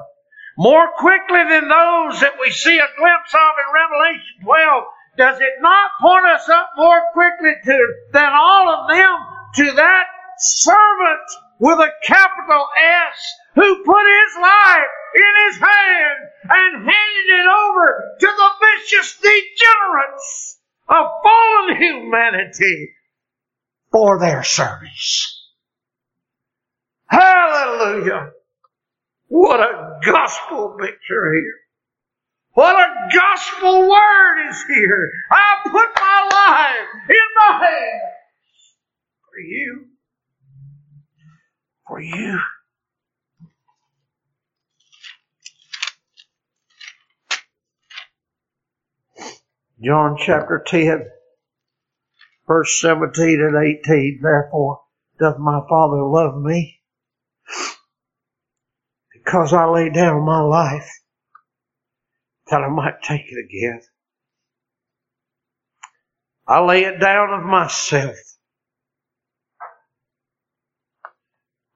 More 0.56 0.88
quickly 0.96 1.44
than 1.48 1.68
those 1.68 2.20
that 2.20 2.38
we 2.40 2.50
see 2.50 2.78
a 2.78 2.96
glimpse 2.96 3.34
of 3.34 3.52
in 3.60 3.74
Revelation 3.74 4.40
12. 4.42 4.84
Does 5.16 5.40
it 5.40 5.60
not 5.60 5.90
point 6.00 6.26
us 6.26 6.48
up 6.48 6.70
more 6.76 7.02
quickly 7.12 7.54
to, 7.64 7.94
than 8.12 8.32
all 8.32 8.68
of 8.68 8.88
them 8.88 9.16
to 9.56 9.72
that 9.76 10.06
servant 10.38 11.28
with 11.60 11.78
a 11.78 11.92
capital 12.04 12.68
S 12.76 13.34
who 13.54 13.84
put 13.84 14.04
his 14.06 14.42
life 14.42 14.94
in 15.14 15.46
his 15.46 15.56
hand 15.60 16.18
and 16.48 16.76
handed 16.76 17.28
it 17.28 17.46
over 17.46 18.16
to 18.20 18.26
the 18.26 18.50
vicious 18.60 19.18
degenerates 19.18 20.58
of 20.88 21.06
fallen 21.22 21.76
humanity 21.76 22.94
for 23.92 24.18
their 24.18 24.42
service. 24.42 25.33
Hallelujah. 27.08 28.30
What 29.28 29.60
a 29.60 30.00
gospel 30.04 30.76
picture 30.80 31.32
here. 31.32 31.54
What 32.54 32.76
a 32.76 33.08
gospel 33.12 33.88
word 33.90 34.48
is 34.50 34.64
here. 34.68 35.12
I 35.30 35.56
put 35.64 35.88
my 35.96 36.28
life 36.32 37.10
in 37.10 37.16
my 37.36 37.66
hands 37.66 38.14
for 39.28 39.40
you. 39.40 39.86
For 41.88 42.00
you. 42.00 42.38
John 49.82 50.16
chapter 50.18 50.62
10, 50.64 51.06
verse 52.46 52.80
17 52.80 53.40
and 53.40 53.78
18. 53.84 54.20
Therefore, 54.22 54.80
doth 55.18 55.38
my 55.38 55.60
Father 55.68 56.02
love 56.04 56.40
me? 56.40 56.80
Because 59.24 59.52
I 59.52 59.66
lay 59.66 59.90
down 59.90 60.24
my 60.24 60.40
life, 60.40 60.90
that 62.50 62.60
I 62.60 62.68
might 62.68 63.02
take 63.02 63.22
it 63.26 63.44
again. 63.44 63.80
I 66.46 66.60
lay 66.64 66.84
it 66.84 67.00
down 67.00 67.32
of 67.32 67.44
myself. 67.44 68.16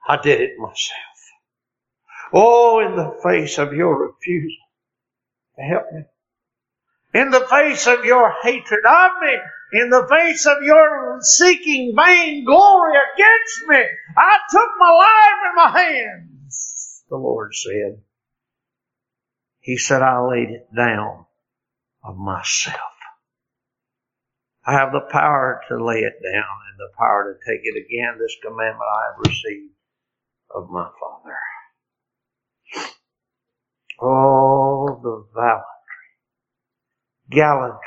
I 0.07 0.19
did 0.21 0.41
it 0.41 0.59
myself. 0.59 0.99
Oh, 2.33 2.81
in 2.81 2.97
the 2.97 3.19
face 3.23 3.59
of 3.59 3.73
your 3.73 4.09
refusal 4.09 4.57
to 5.57 5.63
help 5.63 5.93
me. 5.93 6.03
In 7.15 7.31
the 7.31 7.47
face 7.49 7.87
of 7.87 8.05
your 8.05 8.35
hatred 8.43 8.85
of 8.87 9.11
me. 9.23 9.35
In 9.81 9.91
the 9.91 10.07
face 10.09 10.47
of 10.47 10.63
your 10.63 11.19
seeking 11.23 11.95
vain 11.97 12.45
glory 12.45 12.95
against 13.15 13.69
me. 13.69 13.83
I 14.17 14.39
took 14.51 14.71
my 14.79 14.91
life 14.91 15.41
in 15.49 15.57
my 15.57 15.81
hands, 15.81 16.31
the 17.11 17.17
Lord 17.17 17.55
said. 17.55 18.03
He 19.61 19.77
said, 19.79 20.03
I 20.03 20.21
laid 20.21 20.51
it 20.51 20.69
down 20.75 21.27
of 22.05 22.17
myself. 22.17 22.81
I 24.67 24.73
have 24.75 24.93
the 24.93 25.09
power 25.11 25.63
to 25.69 25.85
lay 25.85 26.01
it 26.01 26.15
down 26.23 26.57
and 26.71 26.79
the 26.79 26.91
power 26.99 27.35
to 27.35 27.51
take 27.51 27.63
it 27.65 27.79
again. 27.79 28.19
This 28.19 28.37
commandment 28.43 28.83
I 28.83 29.05
have 29.07 29.27
received 29.27 29.73
of 30.55 30.71
my 30.71 30.89
Father. 31.01 31.37
Oh, 34.01 35.01
the 35.03 35.27
gallantry, 35.35 35.65
gallantry 37.31 37.81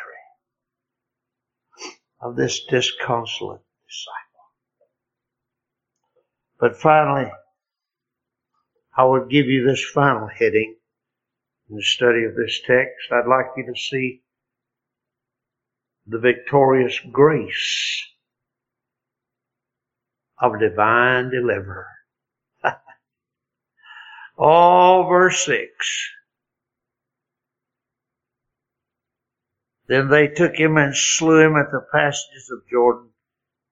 of 2.21 2.35
this 2.35 2.65
disconsolate 2.69 3.61
disciple. 3.87 4.45
But 6.59 6.77
finally, 6.77 7.31
I 8.95 9.05
would 9.05 9.29
give 9.29 9.45
you 9.45 9.65
this 9.65 9.83
final 9.93 10.27
heading 10.27 10.75
in 11.69 11.77
the 11.77 11.83
study 11.83 12.25
of 12.25 12.35
this 12.35 12.61
text. 12.65 13.11
I'd 13.11 13.27
like 13.27 13.45
you 13.55 13.65
to 13.67 13.79
see 13.79 14.21
the 16.05 16.19
victorious 16.19 16.99
grace 17.11 18.03
of 20.41 20.59
divine 20.59 21.29
deliverer. 21.29 21.87
All 24.37 25.07
verse 25.07 25.45
6. 25.45 25.69
Then 29.87 30.09
they 30.09 30.27
took 30.27 30.55
him 30.55 30.77
and 30.77 30.95
slew 30.95 31.39
him 31.45 31.55
at 31.55 31.71
the 31.71 31.85
passages 31.93 32.49
of 32.51 32.67
Jordan, 32.69 33.09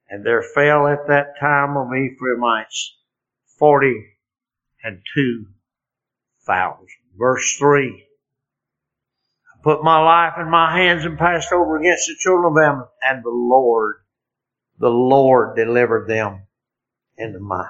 and 0.09 0.25
there 0.25 0.43
fell 0.43 0.87
at 0.87 1.07
that 1.07 1.39
time 1.39 1.75
of 1.75 1.93
Ephraimites 1.93 2.97
forty 3.57 4.18
and 4.83 5.01
two 5.13 5.45
thousand. 6.45 6.87
Verse 7.17 7.57
3. 7.57 8.05
I 9.47 9.63
put 9.63 9.83
my 9.83 9.99
life 9.99 10.33
in 10.39 10.49
my 10.49 10.77
hands 10.77 11.05
and 11.05 11.17
passed 11.17 11.51
over 11.51 11.77
against 11.77 12.07
the 12.07 12.15
children 12.19 12.51
of 12.53 12.57
Ammon, 12.57 12.87
and 13.01 13.23
the 13.23 13.29
Lord, 13.29 13.97
the 14.79 14.89
Lord 14.89 15.55
delivered 15.55 16.07
them 16.07 16.43
into 17.17 17.39
my 17.39 17.57
hand. 17.57 17.67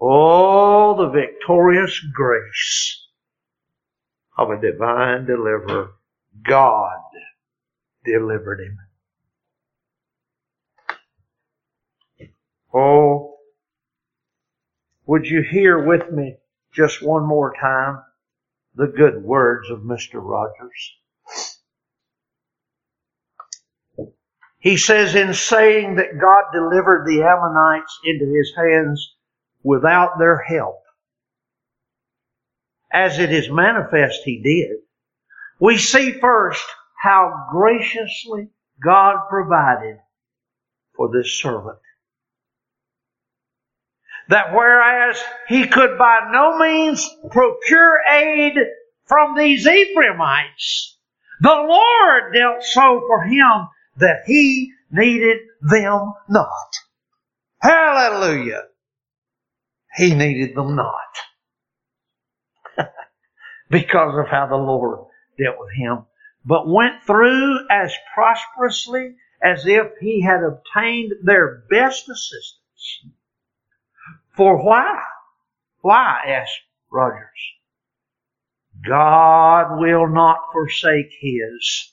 Oh, 0.00 0.96
the 0.96 1.10
victorious 1.10 1.98
grace 2.14 3.06
of 4.36 4.50
a 4.50 4.60
divine 4.60 5.26
deliverer. 5.26 5.92
God 6.44 6.98
delivered 8.04 8.60
him. 8.60 8.78
Oh, 12.74 13.31
would 15.12 15.26
you 15.26 15.42
hear 15.42 15.78
with 15.78 16.10
me 16.10 16.36
just 16.72 17.02
one 17.02 17.26
more 17.26 17.52
time 17.60 18.02
the 18.74 18.86
good 18.86 19.22
words 19.22 19.68
of 19.68 19.80
Mr. 19.80 20.14
Rogers? 20.14 20.96
He 24.58 24.78
says, 24.78 25.14
in 25.14 25.34
saying 25.34 25.96
that 25.96 26.18
God 26.18 26.44
delivered 26.54 27.06
the 27.06 27.24
Ammonites 27.24 28.00
into 28.06 28.24
his 28.24 28.54
hands, 28.56 29.14
without 29.62 30.18
their 30.18 30.38
help. 30.38 30.80
As 32.90 33.18
it 33.18 33.30
is 33.30 33.50
manifest 33.50 34.22
he 34.24 34.40
did. 34.42 34.78
We 35.60 35.76
see 35.76 36.12
first 36.12 36.64
how 37.02 37.48
graciously 37.52 38.48
God 38.82 39.28
provided 39.28 39.98
for 40.96 41.10
this 41.12 41.30
servant. 41.38 41.76
That 44.28 44.54
whereas 44.54 45.22
he 45.48 45.66
could 45.66 45.98
by 45.98 46.28
no 46.30 46.58
means 46.58 47.08
procure 47.30 48.00
aid 48.10 48.54
from 49.04 49.36
these 49.36 49.66
Ephraimites, 49.66 50.96
the 51.40 51.48
Lord 51.48 52.32
dealt 52.32 52.62
so 52.62 53.02
for 53.06 53.24
him 53.24 53.68
that 53.96 54.22
he 54.26 54.72
needed 54.90 55.38
them 55.60 56.12
not. 56.28 56.76
Hallelujah. 57.60 58.62
He 59.96 60.14
needed 60.14 60.54
them 60.56 60.76
not. 60.76 61.18
because 63.70 64.18
of 64.18 64.28
how 64.28 64.46
the 64.46 64.56
Lord 64.56 65.06
dealt 65.38 65.56
with 65.58 65.74
him. 65.74 66.04
But 66.44 66.68
went 66.68 67.02
through 67.04 67.66
as 67.70 67.92
prosperously 68.14 69.16
as 69.42 69.66
if 69.66 69.86
he 70.00 70.22
had 70.22 70.40
obtained 70.42 71.12
their 71.24 71.64
best 71.68 72.08
assistance. 72.08 72.58
For 74.34 74.64
why? 74.64 75.02
Why? 75.80 76.22
asked 76.26 76.60
Rogers. 76.90 77.28
God 78.86 79.78
will 79.78 80.08
not 80.08 80.38
forsake 80.52 81.12
his 81.20 81.92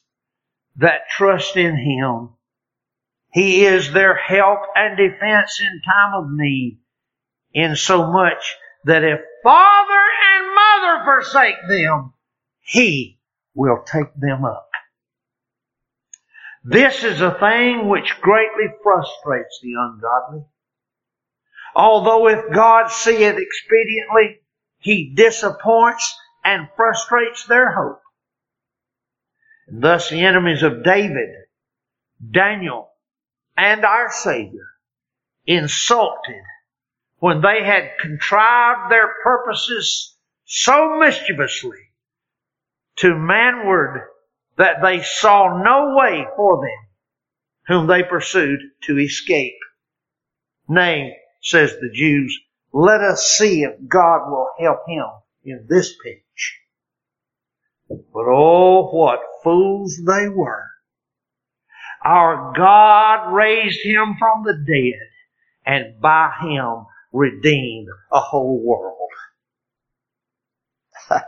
that 0.78 1.10
trust 1.10 1.58
in 1.58 1.76
him. 1.76 2.30
He 3.32 3.66
is 3.66 3.92
their 3.92 4.16
help 4.16 4.60
and 4.76 4.98
defense 4.98 5.60
in 5.62 5.82
time 5.86 6.14
of 6.16 6.32
need 6.32 6.80
in 7.54 7.76
so 7.76 8.12
much 8.12 8.56
that 8.86 9.04
if 9.04 9.20
father 9.44 10.06
and 10.34 10.56
mother 10.56 11.04
forsake 11.04 11.68
them, 11.68 12.14
he 12.60 13.20
will 13.54 13.84
take 13.86 14.14
them 14.16 14.46
up. 14.46 14.70
This 16.64 17.04
is 17.04 17.22
a 17.22 17.38
thing 17.40 17.88
which 17.88 18.20
greatly 18.22 18.68
frustrates 18.84 19.60
the 19.62 19.74
ungodly. 19.78 20.46
Although 21.76 22.28
if 22.28 22.54
God 22.54 22.92
see 22.92 23.24
it 23.24 23.36
expediently, 23.36 24.40
he 24.80 25.14
disappoints 25.16 26.16
and 26.44 26.70
frustrates 26.76 27.46
their 27.46 27.72
hope. 27.72 28.02
And 29.68 29.84
thus 29.84 30.10
the 30.10 30.22
enemies 30.22 30.64
of 30.64 30.84
David, 30.84 31.30
Daniel, 32.32 32.90
and 33.56 33.86
our 33.86 34.12
Savior 34.12 34.68
insulted 35.46 36.44
when 37.18 37.42
they 37.42 37.64
had 37.64 37.98
contrived 38.00 38.92
their 38.92 39.14
purposes 39.24 40.16
so 40.46 40.98
mischievously 40.98 41.78
to 42.98 43.16
manward 43.16 44.02
that 44.58 44.82
they 44.82 45.02
saw 45.04 45.62
no 45.64 45.96
way 45.98 46.26
for 46.36 46.58
them 46.58 46.88
whom 47.68 47.88
they 47.88 48.04
pursued 48.04 48.60
to 48.84 48.98
escape. 48.98 49.60
Nay, 50.68 51.16
says 51.42 51.72
the 51.80 51.90
Jews, 51.94 52.40
let 52.74 53.02
us 53.02 53.26
see 53.26 53.64
if 53.64 53.74
God 53.88 54.30
will 54.30 54.50
help 54.60 54.80
him 54.88 55.06
in 55.44 55.66
this 55.70 55.96
pinch. 56.04 56.62
But 57.90 58.26
oh, 58.28 58.90
what 58.92 59.20
fools 59.44 60.00
they 60.06 60.30
were. 60.30 60.66
Our 62.04 62.54
God 62.56 63.34
raised 63.34 63.84
him 63.84 64.16
from 64.20 64.44
the 64.44 64.54
dead 64.54 65.08
and 65.66 66.00
by 66.02 66.32
him 66.42 66.86
redeemed 67.12 67.90
a 68.12 68.20
whole 68.20 68.62
world. 68.64 68.96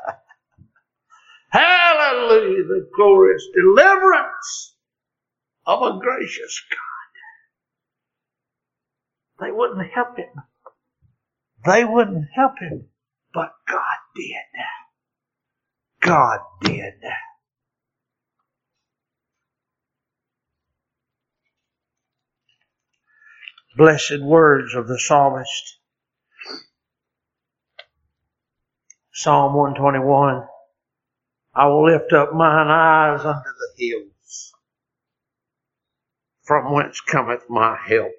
Hallelujah, 1.49 2.63
the 2.63 2.89
glorious 2.95 3.43
deliverance 3.53 4.75
of 5.65 5.81
a 5.81 5.99
gracious 5.99 6.61
God. 6.71 6.90
They 9.41 9.51
wouldn't 9.51 9.91
help 9.93 10.17
him. 10.17 10.43
They 11.65 11.83
wouldn't 11.83 12.27
help 12.33 12.59
him, 12.59 12.85
but 13.33 13.51
God 13.67 13.97
did. 14.15 14.61
God 15.99 16.39
did. 16.61 16.93
blessed 23.75 24.21
words 24.21 24.75
of 24.75 24.87
the 24.87 24.99
psalmist. 24.99 25.77
Psalm 29.13 29.53
121. 29.53 30.43
I 31.53 31.67
will 31.67 31.91
lift 31.91 32.13
up 32.13 32.33
mine 32.33 32.67
eyes 32.67 33.25
unto 33.25 33.49
the 33.49 33.71
hills, 33.75 34.53
from 36.43 36.73
whence 36.73 37.01
cometh 37.01 37.49
my 37.49 37.77
help. 37.87 38.11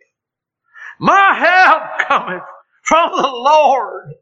My 1.03 1.35
help 1.35 2.07
cometh 2.07 2.45
from 2.85 3.11
the 3.11 3.29
Lord, 3.29 4.15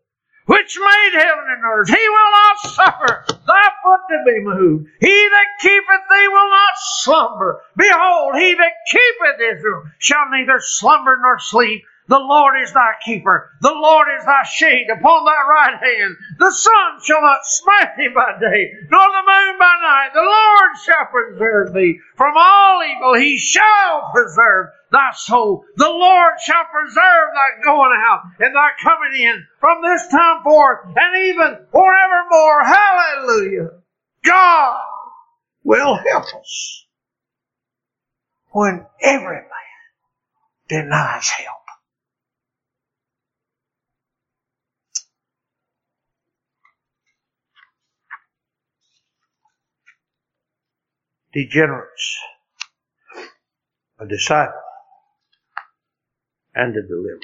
which 0.47 0.79
made 0.81 1.11
heaven 1.13 1.45
and 1.51 1.63
earth. 1.63 1.89
He 1.91 2.09
will 2.09 2.31
not 2.33 2.59
suffer 2.61 3.25
thy 3.29 3.69
foot 3.85 4.01
to 4.09 4.25
be 4.25 4.41
moved. 4.41 4.89
He 4.99 5.29
that 5.29 5.47
keepeth 5.61 6.09
thee 6.11 6.29
will 6.29 6.49
not 6.51 6.73
slumber. 7.03 7.61
Behold, 7.77 8.37
he 8.37 8.55
that 8.55 8.73
keepeth 8.91 9.59
Israel 9.59 9.83
shall 9.99 10.31
neither 10.31 10.59
slumber 10.59 11.19
nor 11.21 11.39
sleep. 11.39 11.83
The 12.11 12.19
Lord 12.19 12.55
is 12.61 12.73
thy 12.73 12.95
keeper. 13.05 13.53
The 13.61 13.73
Lord 13.73 14.09
is 14.19 14.27
thy 14.27 14.43
shade 14.43 14.89
upon 14.91 15.25
thy 15.25 15.43
right 15.49 15.79
hand. 15.79 16.17
The 16.41 16.51
sun 16.51 16.99
shall 17.05 17.23
not 17.23 17.39
smite 17.45 17.97
thee 17.97 18.11
by 18.13 18.33
day, 18.41 18.73
nor 18.91 19.07
the 19.07 19.23
moon 19.31 19.59
by 19.61 19.75
night. 19.81 20.11
The 20.13 20.21
Lord 20.21 20.71
shall 20.85 21.07
preserve 21.07 21.73
thee 21.73 22.01
from 22.17 22.35
all 22.37 22.83
evil. 22.83 23.15
He 23.15 23.39
shall 23.39 24.11
preserve 24.13 24.71
thy 24.91 25.13
soul. 25.15 25.65
The 25.77 25.89
Lord 25.89 26.33
shall 26.43 26.65
preserve 26.65 27.29
thy 27.33 27.63
going 27.63 27.93
out 28.05 28.23
and 28.41 28.57
thy 28.57 28.71
coming 28.83 29.23
in 29.23 29.47
from 29.61 29.81
this 29.81 30.09
time 30.09 30.43
forth 30.43 30.87
and 30.87 31.27
even 31.27 31.65
forevermore. 31.71 32.65
Hallelujah. 32.65 33.71
God 34.25 34.83
will 35.63 35.95
help 35.95 36.25
us 36.35 36.87
when 38.49 38.85
every 39.01 39.37
man 39.37 39.49
denies 40.69 41.29
help. 41.29 41.60
Degenerates, 51.33 52.19
a 53.99 54.07
disciple, 54.07 54.55
and 56.55 56.77
a 56.77 56.83
deliverer. 56.83 57.21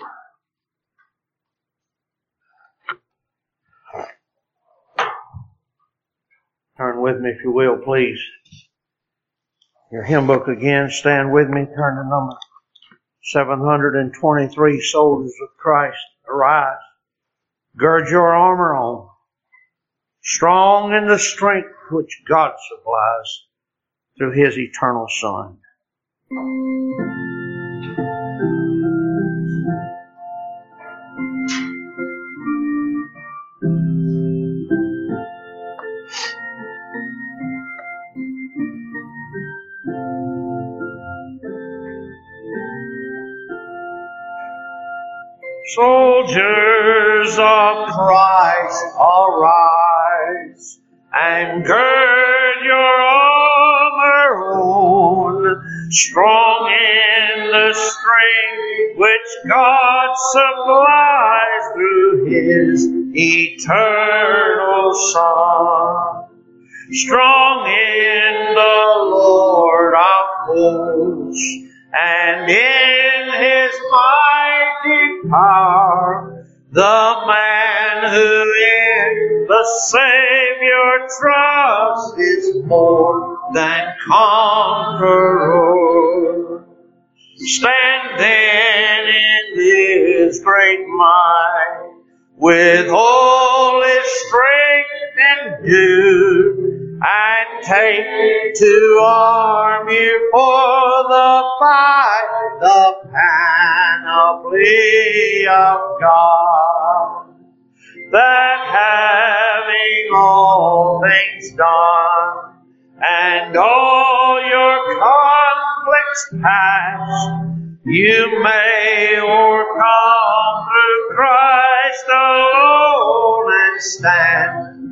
Turn 6.77 7.01
with 7.01 7.19
me, 7.21 7.31
if 7.31 7.43
you 7.43 7.53
will, 7.53 7.79
please. 7.79 8.19
Your 9.91 10.03
hymn 10.03 10.27
book 10.27 10.47
again. 10.49 10.91
Stand 10.91 11.33
with 11.33 11.49
me. 11.49 11.65
Turn 11.65 11.97
to 11.97 12.09
number 12.09 12.37
723. 13.23 14.81
Soldiers 14.83 15.35
of 15.43 15.57
Christ, 15.57 15.99
arise. 16.29 16.77
Gird 17.77 18.09
your 18.09 18.35
armor 18.35 18.75
on. 18.75 19.09
Strong 20.23 20.93
in 20.93 21.09
the 21.09 21.19
strength 21.19 21.69
which 21.91 22.23
God 22.29 22.53
supplies 22.69 23.46
through 24.19 24.33
His 24.33 24.57
eternal 24.59 25.07
Son. 25.09 25.59
Soldiers 45.75 47.39
of 47.39 47.89
Christ, 47.89 48.85
arise 48.99 50.81
and 51.13 51.65
gird 51.67 52.16
strong 55.97 56.69
in 56.69 57.51
the 57.51 57.73
strength 57.73 58.99
which 58.99 59.31
God 59.49 60.09
supplies 60.33 61.73
through 61.75 62.27
His 62.27 62.87
eternal 63.15 64.93
Son. 64.93 66.29
Strong 66.91 67.67
in 67.69 68.55
the 68.55 69.11
Lord 69.11 69.95
of 69.95 70.27
hosts, 70.47 71.43
and 71.95 72.51
in 72.51 73.31
His 73.41 73.73
mighty 73.91 75.29
power, 75.31 76.47
the 76.73 77.23
man 77.27 78.13
who 78.13 78.43
in 78.53 79.47
the 79.49 79.65
Savior 79.89 81.09
trusts 81.19 82.19
is 82.19 82.65
more 82.67 83.39
than 83.55 83.95
conqueror. 84.07 85.86
Stand 87.39 88.19
then 88.19 89.07
in 89.09 89.61
His 89.61 90.41
great 90.41 90.87
might, 90.89 91.93
with 92.35 92.89
all 92.89 93.83
His 93.83 94.07
strength 94.27 95.19
and 95.19 95.65
endued, 95.67 97.01
and 97.05 97.63
take 97.63 98.55
to 98.55 99.01
arm 99.05 99.87
you 99.89 100.31
for 100.33 101.05
the 101.09 101.45
fight, 101.61 102.59
the 102.61 102.95
panoply 104.03 105.47
of 105.47 105.81
God, 106.01 106.56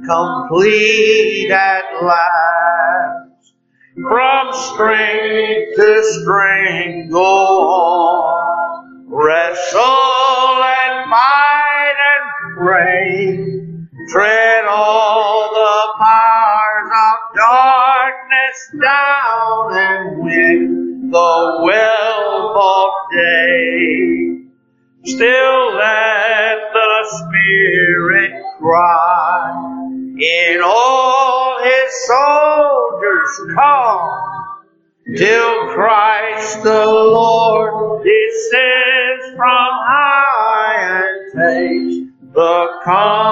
complete 0.07 1.51
at 1.51 2.03
last. 2.03 3.53
From 3.97 4.53
strength 4.53 5.77
to 5.77 6.03
strength 6.21 7.13
go 7.13 7.69
on, 7.69 9.07
wrestle 9.07 9.81
and 9.81 11.11
fight 11.11 11.97
and 12.13 12.57
pray, 12.59 13.57
tread 14.11 14.65
all 14.69 15.55
the 15.55 16.05
powers 16.05 16.91
of 17.07 17.19
darkness 17.37 18.59
down 18.83 19.79
and 19.79 20.19
win 20.25 21.11
the 21.11 21.61
wealth 21.63 22.57
of 22.57 22.91
day. 23.13 24.41
Still 25.05 25.44
come. 42.85 43.24